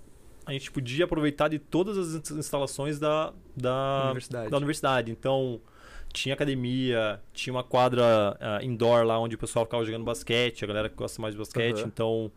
[0.46, 4.50] A gente podia aproveitar de todas as instalações da, da, universidade.
[4.50, 5.12] da universidade.
[5.12, 5.62] Então,
[6.12, 10.68] tinha academia, tinha uma quadra uh, indoor lá onde o pessoal ficava jogando basquete, a
[10.68, 11.80] galera que gosta mais de basquete.
[11.80, 11.88] Uhum.
[11.88, 12.32] Então,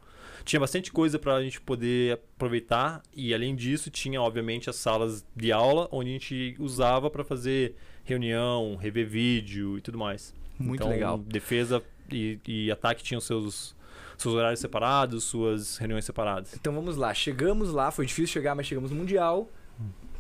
[0.47, 5.27] tinha bastante coisa para a gente poder aproveitar e além disso tinha obviamente as salas
[5.35, 10.33] de aula onde a gente usava para fazer reunião, rever vídeo e tudo mais.
[10.57, 11.19] Muito então, legal.
[11.19, 13.75] Defesa e, e ataque tinham seus
[14.17, 16.55] seus horários separados, suas reuniões separadas.
[16.55, 19.51] Então vamos lá, chegamos lá, foi difícil chegar, mas chegamos no Mundial,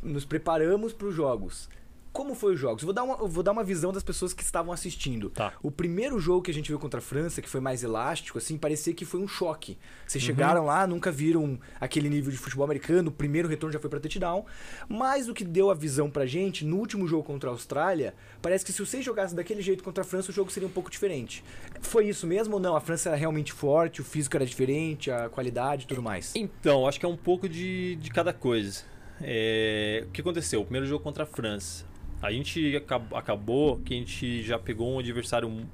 [0.02, 1.68] nos preparamos para os jogos.
[2.16, 2.82] Como foi os jogos?
[2.82, 5.28] Vou dar, uma, vou dar uma visão das pessoas que estavam assistindo.
[5.28, 5.52] Tá.
[5.62, 8.56] O primeiro jogo que a gente viu contra a França, que foi mais elástico, assim,
[8.56, 9.76] parecia que foi um choque.
[10.06, 10.26] Vocês Uhum.
[10.26, 14.00] chegaram lá, nunca viram aquele nível de futebol americano, o primeiro retorno já foi para
[14.00, 14.46] touchdown.
[14.88, 18.64] Mas o que deu a visão pra gente, no último jogo contra a Austrália, parece
[18.64, 21.44] que se vocês jogassem daquele jeito contra a França, o jogo seria um pouco diferente.
[21.82, 22.74] Foi isso mesmo ou não?
[22.74, 26.32] A França era realmente forte, o físico era diferente, a qualidade e tudo mais?
[26.34, 28.84] Então, acho que é um pouco de, de cada coisa.
[29.20, 30.60] É, o que aconteceu?
[30.60, 31.84] O primeiro jogo contra a França.
[32.22, 35.68] A gente acab- acabou que a gente já pegou um adversário mu-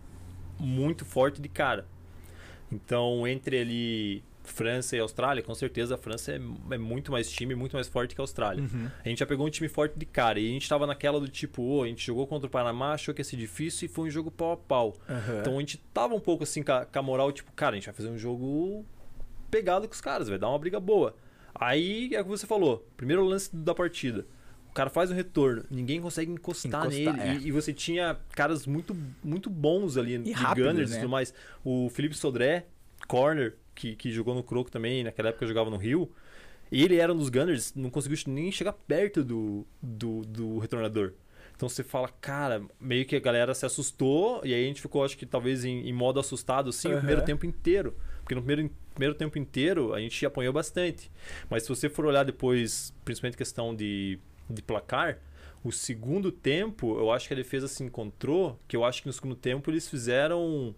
[0.58, 1.86] muito forte de cara.
[2.70, 6.40] Então, entre ali França e Austrália, com certeza a França é,
[6.74, 8.64] é muito mais time, muito mais forte que a Austrália.
[9.04, 11.28] A gente já pegou um time forte de cara e a gente tava naquela do
[11.28, 14.08] tipo, ô, a gente jogou contra o Panamá, achou que ia ser difícil e foi
[14.08, 14.96] um jogo pau a pau.
[15.08, 15.40] Aham.
[15.40, 17.78] Então a gente tava um pouco assim com a, com a moral, tipo, cara, a
[17.78, 18.84] gente vai fazer um jogo
[19.50, 21.14] pegado com os caras, vai dar uma briga boa.
[21.54, 24.26] Aí é o que você falou, primeiro lance da partida.
[24.72, 27.20] O cara faz um retorno, ninguém consegue encostar, Encostar, nele.
[27.20, 27.34] é.
[27.42, 31.00] E, e você tinha caras muito, muito bons ali, de rápidos, Gunners e né?
[31.00, 31.34] tudo mais.
[31.62, 32.64] O Felipe Sodré,
[33.06, 36.10] corner, que, que jogou no Croco também, naquela época jogava no Rio.
[36.70, 41.12] Ele era um dos Gunners, não conseguiu nem chegar perto do, do, do retornador.
[41.54, 45.04] Então você fala, cara, meio que a galera se assustou, e aí a gente ficou,
[45.04, 46.98] acho que talvez em, em modo assustado, assim, o Aham.
[47.00, 47.94] primeiro tempo inteiro.
[48.20, 51.10] Porque no primeiro, primeiro tempo inteiro a gente apanhou bastante.
[51.50, 54.18] Mas se você for olhar depois, principalmente questão de,
[54.52, 55.18] de placar,
[55.64, 59.12] o segundo tempo, eu acho que a defesa se encontrou, que eu acho que no
[59.12, 60.74] segundo tempo eles fizeram.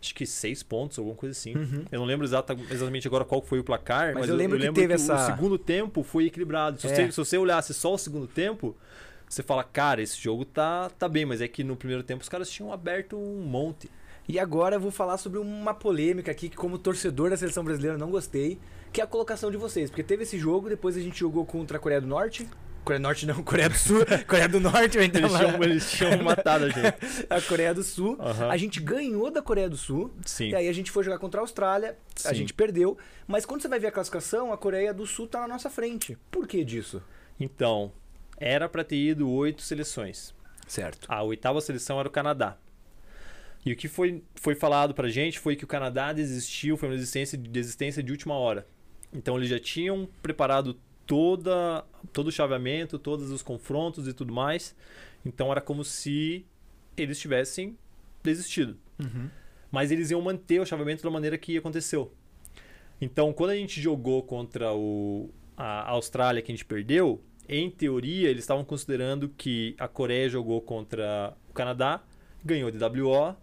[0.00, 1.56] Acho que seis pontos, alguma coisa assim.
[1.56, 1.84] Uhum.
[1.90, 4.70] Eu não lembro exata- exatamente agora qual foi o placar, Mas mas, eu lembro que
[4.72, 6.78] teve o essa- segundo tempo foi equilibrado.
[6.78, 6.90] Se, É.
[6.94, 8.76] você, se você olhasse só o segundo tempo,
[9.26, 12.28] você fala, cara, esse jogo tá, tá bem, mas é que no primeiro tempo os
[12.28, 13.90] caras tinham aberto um monte.
[14.28, 17.96] E agora eu vou falar sobre uma polêmica aqui que, como torcedor da seleção brasileira,
[17.96, 18.58] eu não gostei,
[18.92, 19.88] que é a colocação de vocês.
[19.88, 22.46] Porque teve esse jogo, depois a gente jogou contra a Coreia do Norte.
[22.84, 24.04] Coreia do Norte não, Coreia do Sul.
[24.28, 26.96] Coreia do Norte, entrar Eles tinham, eles tinham matado a gente.
[27.30, 28.16] A Coreia do Sul.
[28.20, 28.50] Aham.
[28.50, 30.12] A gente ganhou da Coreia do Sul.
[30.24, 30.50] Sim.
[30.50, 32.34] E aí a gente foi jogar contra a Austrália, a Sim.
[32.34, 32.96] gente perdeu.
[33.26, 36.16] Mas quando você vai ver a classificação, a Coreia do Sul tá na nossa frente.
[36.30, 37.02] Por que disso?
[37.40, 37.90] Então,
[38.36, 40.34] era pra ter ido oito seleções.
[40.66, 41.06] Certo.
[41.10, 42.56] A oitava seleção era o Canadá.
[43.64, 46.96] E o que foi, foi falado pra gente foi que o Canadá desistiu, foi uma
[46.96, 48.66] desistência, desistência de última hora.
[49.12, 54.74] Então eles já tinham preparado toda, todo o chaveamento, todos os confrontos e tudo mais.
[55.24, 56.44] Então era como se
[56.96, 57.76] eles tivessem
[58.22, 58.76] desistido.
[58.98, 59.28] Uhum.
[59.70, 62.12] Mas eles iam manter o chaveamento da maneira que aconteceu.
[63.00, 68.30] Então, quando a gente jogou contra o, a Austrália, que a gente perdeu, em teoria,
[68.30, 72.02] eles estavam considerando que a Coreia jogou contra o Canadá,
[72.44, 73.36] ganhou de WO,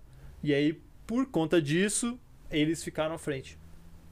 [0.44, 2.18] e aí, por conta disso,
[2.50, 3.60] eles ficaram à frente.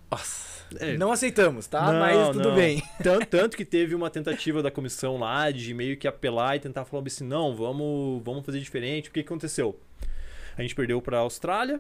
[0.09, 0.49] Nossa.
[0.77, 0.97] É.
[0.97, 1.91] Não aceitamos, tá?
[1.91, 2.55] Não, Mas tudo não.
[2.55, 2.83] bem.
[3.01, 6.85] Tanto, tanto que teve uma tentativa da comissão lá de meio que apelar e tentar
[6.85, 9.09] falar assim, não, vamos, vamos fazer diferente.
[9.09, 9.79] O que, que aconteceu?
[10.57, 11.79] A gente perdeu para a Austrália,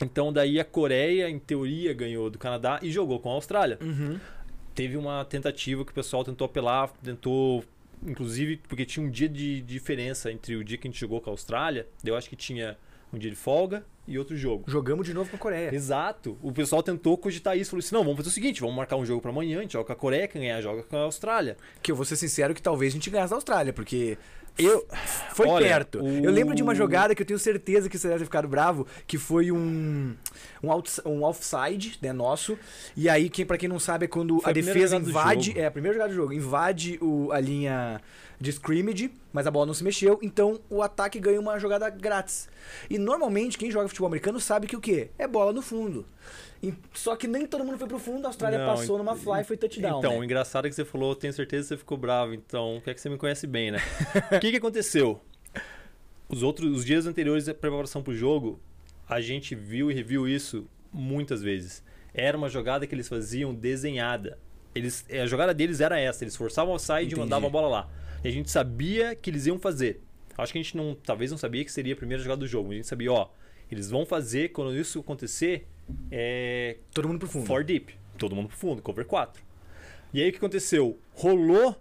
[0.00, 3.78] então daí a Coreia, em teoria, ganhou do Canadá e jogou com a Austrália.
[3.80, 4.18] Uhum.
[4.74, 7.64] Teve uma tentativa que o pessoal tentou apelar, tentou,
[8.06, 11.30] inclusive, porque tinha um dia de diferença entre o dia que a gente jogou com
[11.30, 12.76] a Austrália, eu acho que tinha
[13.12, 14.64] um dia de folga e outro jogo.
[14.66, 15.74] Jogamos de novo com a Coreia.
[15.74, 16.36] Exato.
[16.42, 17.70] O pessoal tentou cogitar isso.
[17.70, 19.58] Falou assim: não, vamos fazer o seguinte: vamos marcar um jogo pra amanhã.
[19.58, 21.56] A gente joga com a Coreia, quem ganhar joga com a Austrália.
[21.82, 24.18] Que eu vou ser sincero que talvez a gente ganhasse da Austrália, porque
[24.58, 24.86] eu
[25.34, 26.02] foi Olha, perto.
[26.02, 28.46] o- Eu lembro de uma jogada que eu tenho certeza que você deve ter ficado
[28.48, 30.14] bravo, que foi um
[30.62, 32.58] um, outs- um offside, né, nosso.
[32.96, 35.70] E aí, quem para quem não sabe é quando Foi a defesa invade, é a
[35.70, 38.00] primeira jogada do jogo, invade o, a linha
[38.40, 42.48] de scrimmage, mas a bola não se mexeu, então o ataque ganha uma jogada grátis.
[42.90, 45.10] E normalmente quem joga futebol americano sabe que o quê?
[45.18, 46.04] É bola no fundo.
[46.62, 49.40] E- só que nem todo mundo foi pro fundo, a Austrália Não, passou numa fly
[49.40, 49.98] e foi touchdown.
[49.98, 50.24] então, o né?
[50.24, 52.32] engraçado é que você falou, tenho certeza que você ficou bravo.
[52.34, 53.78] Então, quer que você me conhece bem, né?
[54.30, 55.20] o que, que aconteceu?
[56.28, 58.60] Os outros, os dias anteriores da preparação pro jogo,
[59.08, 61.82] a gente viu e reviu isso muitas vezes.
[62.14, 64.38] Era uma jogada que eles faziam desenhada.
[64.74, 67.14] Eles, a jogada deles era essa, eles forçavam o side Entendi.
[67.14, 67.90] e mandavam a bola lá.
[68.22, 70.00] E a gente sabia que eles iam fazer.
[70.38, 72.70] Acho que a gente não, talvez não sabia que seria a primeira jogada do jogo.
[72.70, 73.28] A gente sabia, ó,
[73.70, 75.66] eles vão fazer quando isso acontecer,
[76.10, 77.46] é, Todo mundo pro fundo.
[77.46, 77.94] For deep.
[78.18, 79.42] Todo mundo pro fundo, cover 4.
[80.12, 80.98] E aí o que aconteceu?
[81.14, 81.74] Rolou.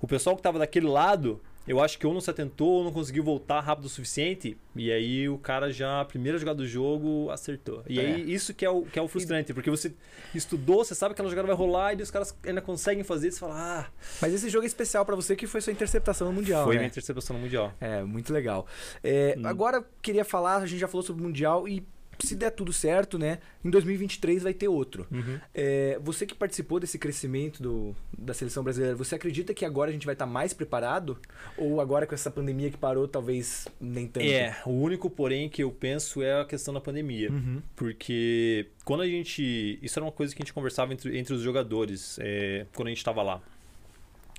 [0.00, 2.92] O pessoal que tava daquele lado, eu acho que ou não se atentou ou não
[2.92, 4.56] conseguiu voltar rápido o suficiente.
[4.76, 7.82] E aí o cara já, a primeira jogada do jogo, acertou.
[7.88, 8.04] E É.
[8.06, 9.92] aí isso que é, o, que é o frustrante, porque você
[10.34, 13.32] estudou, você sabe que aquela jogada vai rolar e os caras ainda conseguem fazer, e
[13.32, 13.90] você fala, ah,
[14.22, 16.80] Mas esse jogo é especial pra você que foi sua interceptação no Mundial, foi né?
[16.80, 17.74] minha interceptação no Mundial.
[17.80, 18.66] É, muito legal.
[19.02, 19.46] É, Hum.
[19.46, 21.84] Agora, eu queria falar, a gente já falou sobre o Mundial e
[22.26, 25.06] se der tudo certo, né, em 2023 vai ter outro.
[25.10, 25.38] Uhum.
[25.54, 29.92] É, você que participou desse crescimento do, da seleção brasileira, você acredita que agora a
[29.92, 31.18] gente vai estar mais preparado?
[31.56, 34.26] Ou agora com essa pandemia que parou, talvez nem tanto?
[34.26, 37.30] É, o único porém que eu penso é a questão da pandemia.
[37.30, 37.62] Uhum.
[37.76, 39.78] Porque quando a gente.
[39.82, 42.90] Isso era uma coisa que a gente conversava entre, entre os jogadores é, quando a
[42.90, 43.42] gente estava lá.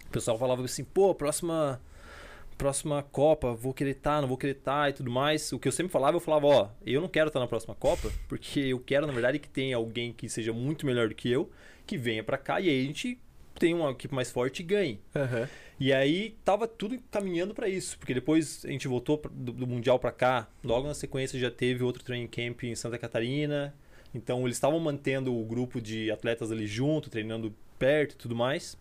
[0.07, 1.79] O pessoal falava assim, pô, próxima
[2.59, 5.51] próxima Copa, vou querer estar, tá, não vou querer estar tá e tudo mais.
[5.53, 7.73] O que eu sempre falava, eu falava, ó, eu não quero estar tá na próxima
[7.73, 11.31] Copa, porque eu quero, na verdade, que tenha alguém que seja muito melhor do que
[11.31, 11.49] eu,
[11.87, 13.17] que venha para cá e aí a gente
[13.55, 14.99] tem uma equipe mais forte e ganhe.
[15.15, 15.47] Uhum.
[15.79, 19.97] E aí tava tudo caminhando para isso, porque depois a gente voltou do, do Mundial
[19.97, 23.73] para cá, logo na sequência já teve outro training camp em Santa Catarina.
[24.13, 28.77] Então eles estavam mantendo o grupo de atletas ali junto, treinando perto e tudo mais.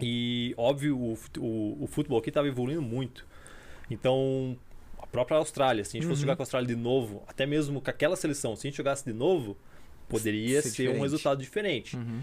[0.00, 3.26] E, óbvio, o, o, o futebol aqui estava evoluindo muito.
[3.90, 4.56] Então,
[4.98, 6.26] a própria Austrália, se a gente fosse uhum.
[6.26, 9.04] jogar com a Austrália de novo, até mesmo com aquela seleção, se a gente jogasse
[9.04, 9.56] de novo,
[10.08, 11.96] poderia ser, ser um resultado diferente.
[11.96, 12.20] Uhum.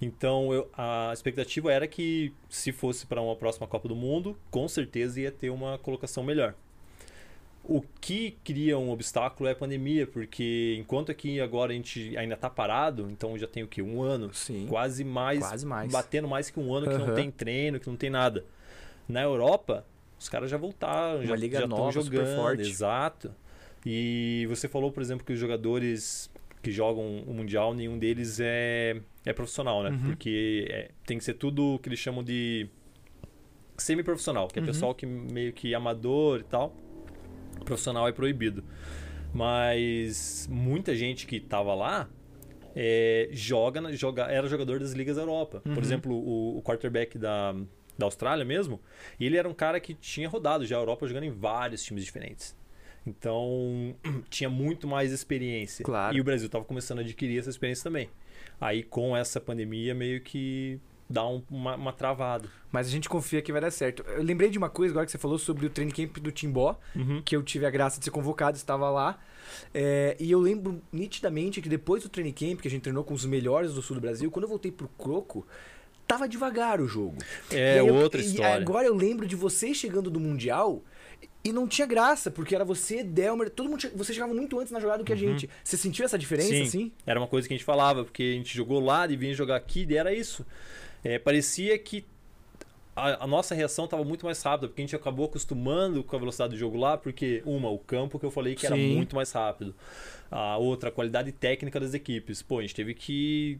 [0.00, 4.68] Então, eu, a expectativa era que, se fosse para uma próxima Copa do Mundo, com
[4.68, 6.54] certeza ia ter uma colocação melhor.
[7.70, 12.34] O que cria um obstáculo é a pandemia, porque enquanto aqui agora a gente ainda
[12.34, 13.82] está parado, então já tem o que?
[13.82, 14.32] Um ano?
[14.32, 14.66] Sim.
[14.66, 15.40] Quase mais.
[15.40, 15.92] Quase mais.
[15.92, 16.98] Batendo mais que um ano Uhum.
[16.98, 18.42] que não tem treino, que não tem nada.
[19.06, 19.84] Na Europa,
[20.18, 22.36] os caras já voltaram, Uma já liga já nova, estão super jogando.
[22.36, 22.62] forte.
[22.70, 23.34] Exato.
[23.84, 26.30] E você falou, por exemplo, que os jogadores
[26.62, 29.90] que jogam o Mundial, nenhum deles é, é profissional, né?
[29.90, 29.98] Uhum.
[30.06, 32.66] Porque é- tem que ser tudo o que eles chamam de
[33.76, 34.66] semi-profissional, que é Uhum.
[34.66, 36.74] pessoal que meio que amador e tal.
[37.64, 38.64] Profissional é proibido.
[39.32, 42.08] Mas muita gente que estava lá
[42.74, 45.62] é, joga, joga, era jogador das ligas da Europa.
[45.64, 45.74] Uhum.
[45.74, 47.54] Por exemplo, o, o quarterback da,
[47.96, 48.80] da Austrália mesmo,
[49.20, 52.56] ele era um cara que tinha rodado já a Europa jogando em vários times diferentes.
[53.06, 53.94] Então,
[54.30, 55.84] tinha muito mais experiência.
[55.84, 56.16] Claro.
[56.16, 58.08] E o Brasil estava começando a adquirir essa experiência também.
[58.60, 62.48] Aí, com essa pandemia, meio que dá um- uma, uma travada.
[62.70, 64.02] Mas a gente confia que vai dar certo.
[64.08, 66.78] Eu lembrei de uma coisa agora que você falou sobre o training camp do Timbó,
[67.24, 69.18] que eu tive a graça de ser convocado, estava lá.
[69.72, 73.14] É, e eu lembro nitidamente que depois do training camp, que a gente treinou com
[73.14, 75.46] os melhores do sul do Brasil, quando eu voltei pro Croco,
[76.06, 77.16] tava devagar o jogo.
[77.50, 78.54] É E eu- outra e história.
[78.56, 80.82] agora eu lembro de vocês chegando do Mundial
[81.42, 83.82] e não tinha graça, porque era você, Delmer, todo mundo.
[83.94, 85.48] Você chegava muito antes na jogada do que a gente.
[85.64, 86.56] Você sentiu essa diferença, Uhum.
[86.56, 86.92] Sim, assim?
[87.06, 89.56] era uma coisa que a gente falava, porque a gente jogou lá e vinha jogar
[89.56, 90.44] aqui, e era isso.
[91.04, 92.04] É, parecia que
[92.96, 96.18] a, a nossa reação estava muito mais rápida, porque a gente acabou acostumando com a
[96.18, 98.94] velocidade do jogo lá, porque, uma, o campo que eu falei que era Sim.
[98.96, 99.74] muito mais rápido.
[100.30, 102.42] A outra, a qualidade técnica das equipes.
[102.42, 103.58] Pô, a gente teve que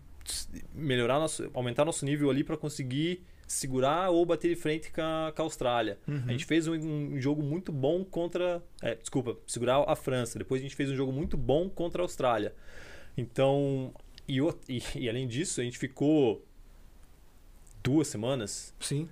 [0.75, 5.33] melhorar, nosso, aumentar nosso nível ali para conseguir segurar ou bater de frente com a,
[5.35, 5.99] com a Austrália.
[6.27, 8.63] A gente fez um, um jogo muito bom contra.
[8.83, 10.39] é, desculpa, segurar a França.
[10.39, 12.53] Depois a gente fez um jogo muito bom contra a Austrália.
[13.17, 13.93] Então,
[14.29, 16.45] e, e- e além disso, a gente ficou
[17.89, 19.09] duas semanas Sim.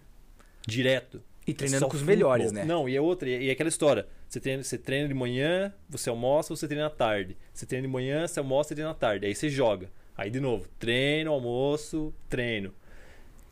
[0.66, 1.22] direto.
[1.46, 2.16] E treinando Só com os futebol.
[2.16, 2.64] melhores, né?
[2.64, 4.06] Não, e é outra, e é aquela história.
[4.28, 7.36] Você treina, você treina de manhã, você almoça, você treina à tarde.
[7.54, 9.26] Você treina de manhã, você almoça, você treina à tarde.
[9.26, 9.88] Aí você joga.
[10.16, 12.74] Aí de novo, treino, almoço, treino.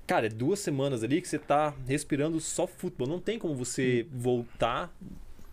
[0.06, 3.06] Cara, é duas semanas ali que você tá respirando só futebol.
[3.06, 4.92] Não tem como você voltar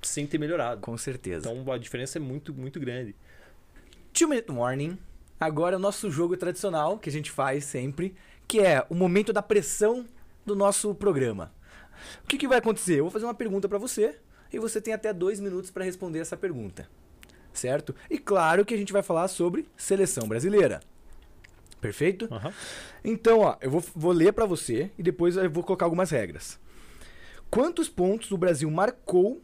[0.02, 0.82] sem ter melhorado.
[0.82, 1.52] Com certeza.
[1.52, 3.16] Então a diferença é muito, muito grande.
[4.12, 4.98] Two Minute Warning.
[5.40, 8.14] Agora é o nosso jogo tradicional que a gente faz sempre,
[8.52, 10.06] que é o momento da pressão
[10.46, 11.54] do nosso programa.
[12.22, 13.00] O que, que vai acontecer?
[13.00, 14.18] Eu vou fazer uma pergunta pra você
[14.52, 16.86] e você tem até dois minutos pra responder essa pergunta,
[17.54, 17.96] certo?
[18.10, 20.82] E claro que a gente vai falar sobre seleção brasileira.
[21.80, 22.28] Perfeito?
[22.30, 22.54] Aham.
[23.06, 26.60] Então, ó, eu vou, vou ler pra você e depois eu vou colocar algumas regras.
[27.50, 29.42] Quantos pontos o Brasil marcou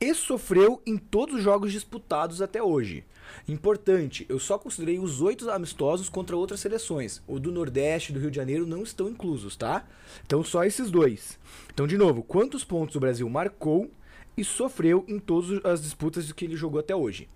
[0.00, 3.04] e sofreu em todos os jogos disputados até hoje?
[3.48, 7.22] Importante, eu só considerei os oito amistosos contra outras seleções.
[7.26, 9.84] O do Nordeste e do Rio de Janeiro não estão inclusos, tá?
[10.26, 11.38] Então só esses dois.
[11.72, 13.90] Então, de novo, quantos pontos o Brasil marcou
[14.36, 17.28] e sofreu em todas as disputas que ele jogou até hoje?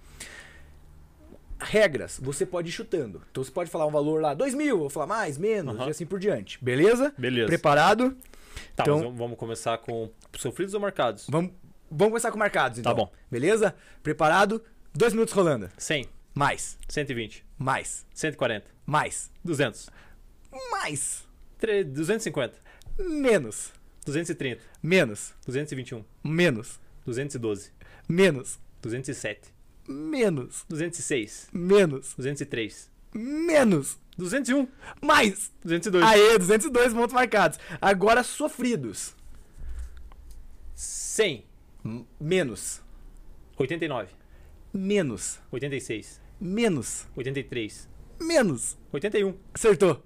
[1.59, 3.22] Regras, você pode ir chutando.
[3.30, 5.87] Então você pode falar um valor lá, 2 mil, ou falar mais, menos, Aham.
[5.87, 6.62] e assim por diante.
[6.62, 7.14] Beleza?
[7.16, 7.46] Beleza.
[7.48, 8.14] Preparado?
[8.74, 11.26] Tá, Então- vamos- vamos começar com sofridos ou marcados?
[11.30, 11.52] Vamos,
[11.90, 12.92] vamos começar com marcados, então.
[12.92, 13.11] Tá bom.
[13.30, 13.74] Beleza?
[14.02, 14.62] Preparado?
[14.96, 15.70] Dois minutos rolando.
[15.76, 19.88] 100, Mais, 120, mais, 140, mais, 200,
[20.70, 21.26] mais,
[21.59, 22.55] tre- 250,
[22.99, 23.72] menos,
[24.05, 27.72] 230, menos, 221, menos, 212,
[28.09, 29.51] menos, 207,
[29.88, 34.68] menos, 206, menos, 203, menos, 201,
[35.03, 35.51] mais.
[35.64, 37.59] 202, Aê, 202 pontos marcados.
[37.80, 39.14] Agora sofridos.
[40.74, 41.44] 100,
[41.84, 42.82] M- Menos,
[43.57, 44.11] 89,
[44.77, 45.39] Menos.
[45.51, 46.20] 86.
[46.41, 47.07] Menos.
[47.16, 47.89] 83.
[48.20, 48.77] Menos.
[48.93, 49.35] 81.
[49.55, 50.03] Acertou.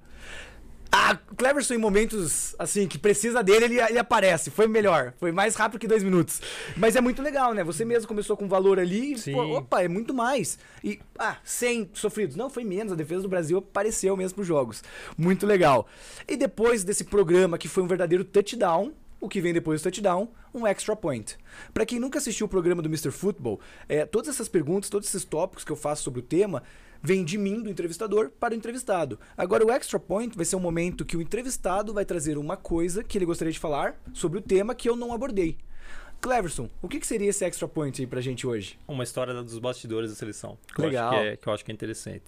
[0.93, 4.51] Ah, Cleverson em momentos assim que precisa dele, ele, ele aparece.
[4.51, 5.13] Foi melhor.
[5.19, 6.41] Foi mais rápido que dois minutos.
[6.77, 7.63] Mas é muito legal, né?
[7.63, 9.15] Você mesmo começou com valor ali.
[9.33, 10.59] Pô, opa, é muito mais.
[10.83, 12.37] E, ah, 100 sofridos.
[12.37, 12.93] Não, foi menos.
[12.93, 14.83] A defesa do Brasil apareceu mesmo pros jogos.
[15.17, 15.87] Muito legal.
[16.27, 20.29] E depois desse programa que foi um verdadeiro touchdown, o que vem depois do touchdown,
[20.55, 21.37] um extra point.
[21.75, 23.11] Para quem nunca assistiu o programa do Mr.
[23.11, 26.63] Football, é, todas essas perguntas, todos esses tópicos que eu faço sobre o tema,
[27.03, 29.19] vem de mim, do entrevistador, para o entrevistado.
[29.37, 33.05] Agora, o extra point vai ser um momento que o entrevistado vai trazer uma coisa
[33.05, 35.59] que ele gostaria de falar sobre o tema que eu não abordei.
[36.21, 38.79] Cleverson, o que, que seria esse extra point aí pra gente hoje?
[38.87, 40.59] Uma história dos bastidores da seleção.
[40.75, 41.15] Que Legal.
[41.15, 42.25] Eu que, é, que eu acho que é interessante.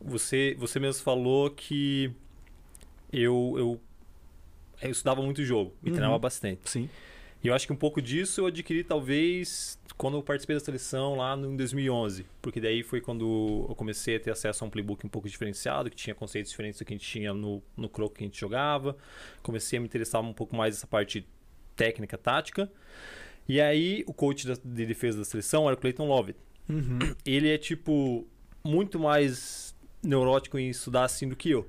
[0.00, 2.12] Você, você mesmo falou que
[3.12, 3.80] eu, eu,
[4.82, 5.94] eu estudava muito jogo e Uhum.
[5.94, 6.68] treinava bastante.
[6.70, 6.88] Sim.
[7.44, 11.14] E eu acho que um pouco disso eu adquiri talvez quando eu participei da seleção
[11.16, 14.70] lá no- em 2011, porque daí foi quando eu comecei a ter acesso a um
[14.70, 17.88] playbook um pouco diferenciado, que tinha conceitos diferentes do que a gente tinha no, no
[17.88, 18.96] croco que a gente jogava.
[19.42, 21.26] Comecei a me interessar um pouco mais nessa parte
[21.76, 22.70] técnica, tática.
[23.48, 26.38] E aí o coach da- de defesa da seleção era o Clayton Lovett.
[26.68, 26.98] Uhum.
[27.24, 28.26] Ele é tipo
[28.64, 31.66] muito mais neurótico em estudar assim do que eu.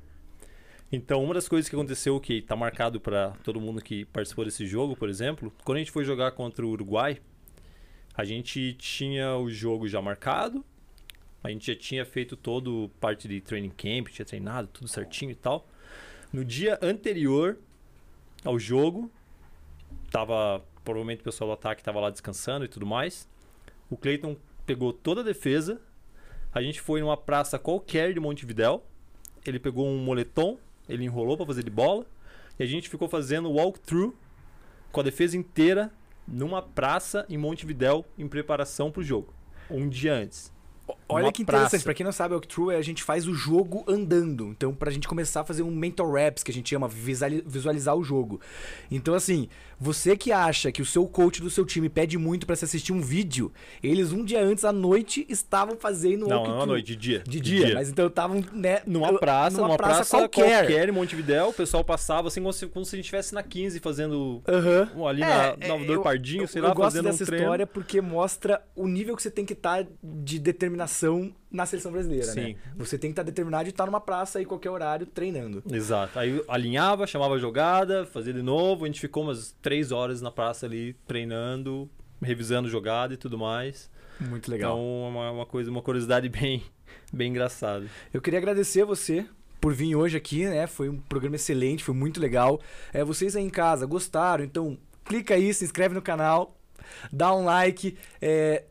[0.92, 4.66] Então, uma das coisas que aconteceu que tá marcado para todo mundo que participou desse
[4.66, 7.20] jogo, por exemplo, quando a gente foi jogar contra o Uruguai,
[8.16, 10.64] a gente tinha o jogo já marcado,
[11.44, 15.36] a gente já tinha feito todo parte de training camp, tinha treinado tudo certinho e
[15.36, 15.68] tal.
[16.32, 17.58] No dia anterior
[18.44, 19.12] ao jogo,
[20.10, 23.28] tava provavelmente o pessoal do ataque tava lá descansando e tudo mais.
[23.90, 25.82] O Clayton pegou toda a defesa.
[26.54, 28.84] A gente foi numa praça qualquer de Montevidéu.
[29.46, 30.58] Ele pegou um moletom,
[30.88, 32.06] ele enrolou para fazer de bola.
[32.60, 34.14] E a gente ficou fazendo walkthrough
[34.92, 35.92] com a defesa inteira
[36.28, 39.34] numa praça em Montevidéu em preparação pro jogo.
[39.70, 40.52] Um dia antes.
[41.10, 41.84] Olha que interessante, praça.
[41.84, 44.48] pra quem não sabe, o True é a gente faz o jogo andando.
[44.50, 47.96] Então, pra gente começar a fazer um mental raps, que a gente chama visuali- visualizar
[47.96, 48.42] o jogo.
[48.92, 49.48] Então, assim,
[49.80, 52.92] você que acha que o seu coach do seu time pede muito pra você assistir
[52.94, 53.52] um vídeo,
[53.82, 57.24] eles um dia antes à noite estavam fazendo Não, não à noite, de dia.
[57.28, 60.60] De dia, mas então estavam, né, Numa eu- praça, numa numa praça, qualquer.
[60.66, 60.90] qualquer.
[60.90, 63.80] em Montevidéu, o pessoal passava assim como se, como se a gente estivesse na 15
[63.80, 64.90] fazendo Aham.
[64.96, 67.06] um ali É, na é, Nova Dor eu- Pardinho, eu, sei eu lá, gosto fazendo
[67.06, 67.44] dessa um treino.
[67.46, 70.97] história porque mostra o nível que você tem que estar de determinação
[71.52, 72.46] na seleção brasileira, né?
[72.46, 72.56] Sim.
[72.76, 75.64] Você tem que estar determinado de estar numa praça aí qualquer horário treinando.
[75.72, 76.18] Exato.
[76.18, 78.86] Aí alinhava, chamava a jogada, fazia de novo.
[78.86, 81.90] A gente ficou umas três horas na praça ali treinando,
[82.22, 83.90] revisando jogada e tudo mais.
[84.20, 84.72] Muito legal.
[84.72, 86.64] Então, é uma, uma coisa, uma curiosidade bem,
[87.14, 87.86] bem engraçada.
[88.14, 89.26] Eu queria agradecer a você
[89.60, 90.68] por vir hoje aqui, né?
[90.68, 92.60] Foi um programa excelente, foi muito legal.
[92.94, 94.44] É, vocês aí em casa gostaram?
[94.44, 96.58] Então clica aí, se inscreve no canal,
[97.12, 98.66] dá um like, é,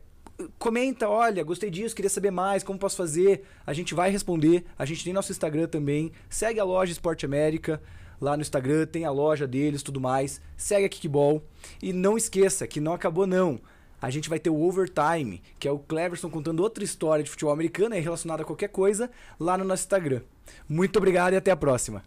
[0.59, 3.43] comenta, olha, gostei disso, queria saber mais, como posso fazer?
[3.65, 4.65] A gente vai responder.
[4.77, 6.11] A gente tem nosso Instagram também.
[6.29, 7.81] Segue a loja Esporte América.
[8.19, 10.41] Lá no Instagram tem a loja deles, tudo mais.
[10.55, 11.43] Segue a Kickball.
[11.81, 13.59] E não esqueça que não acabou não.
[13.99, 17.53] A gente vai ter o Overtime, que é o Cleverson contando outra história de futebol
[17.53, 19.09] americano aí relacionada a qualquer coisa,
[19.39, 20.21] lá no nosso Instagram.
[20.69, 22.03] Muito obrigado e até a próxima.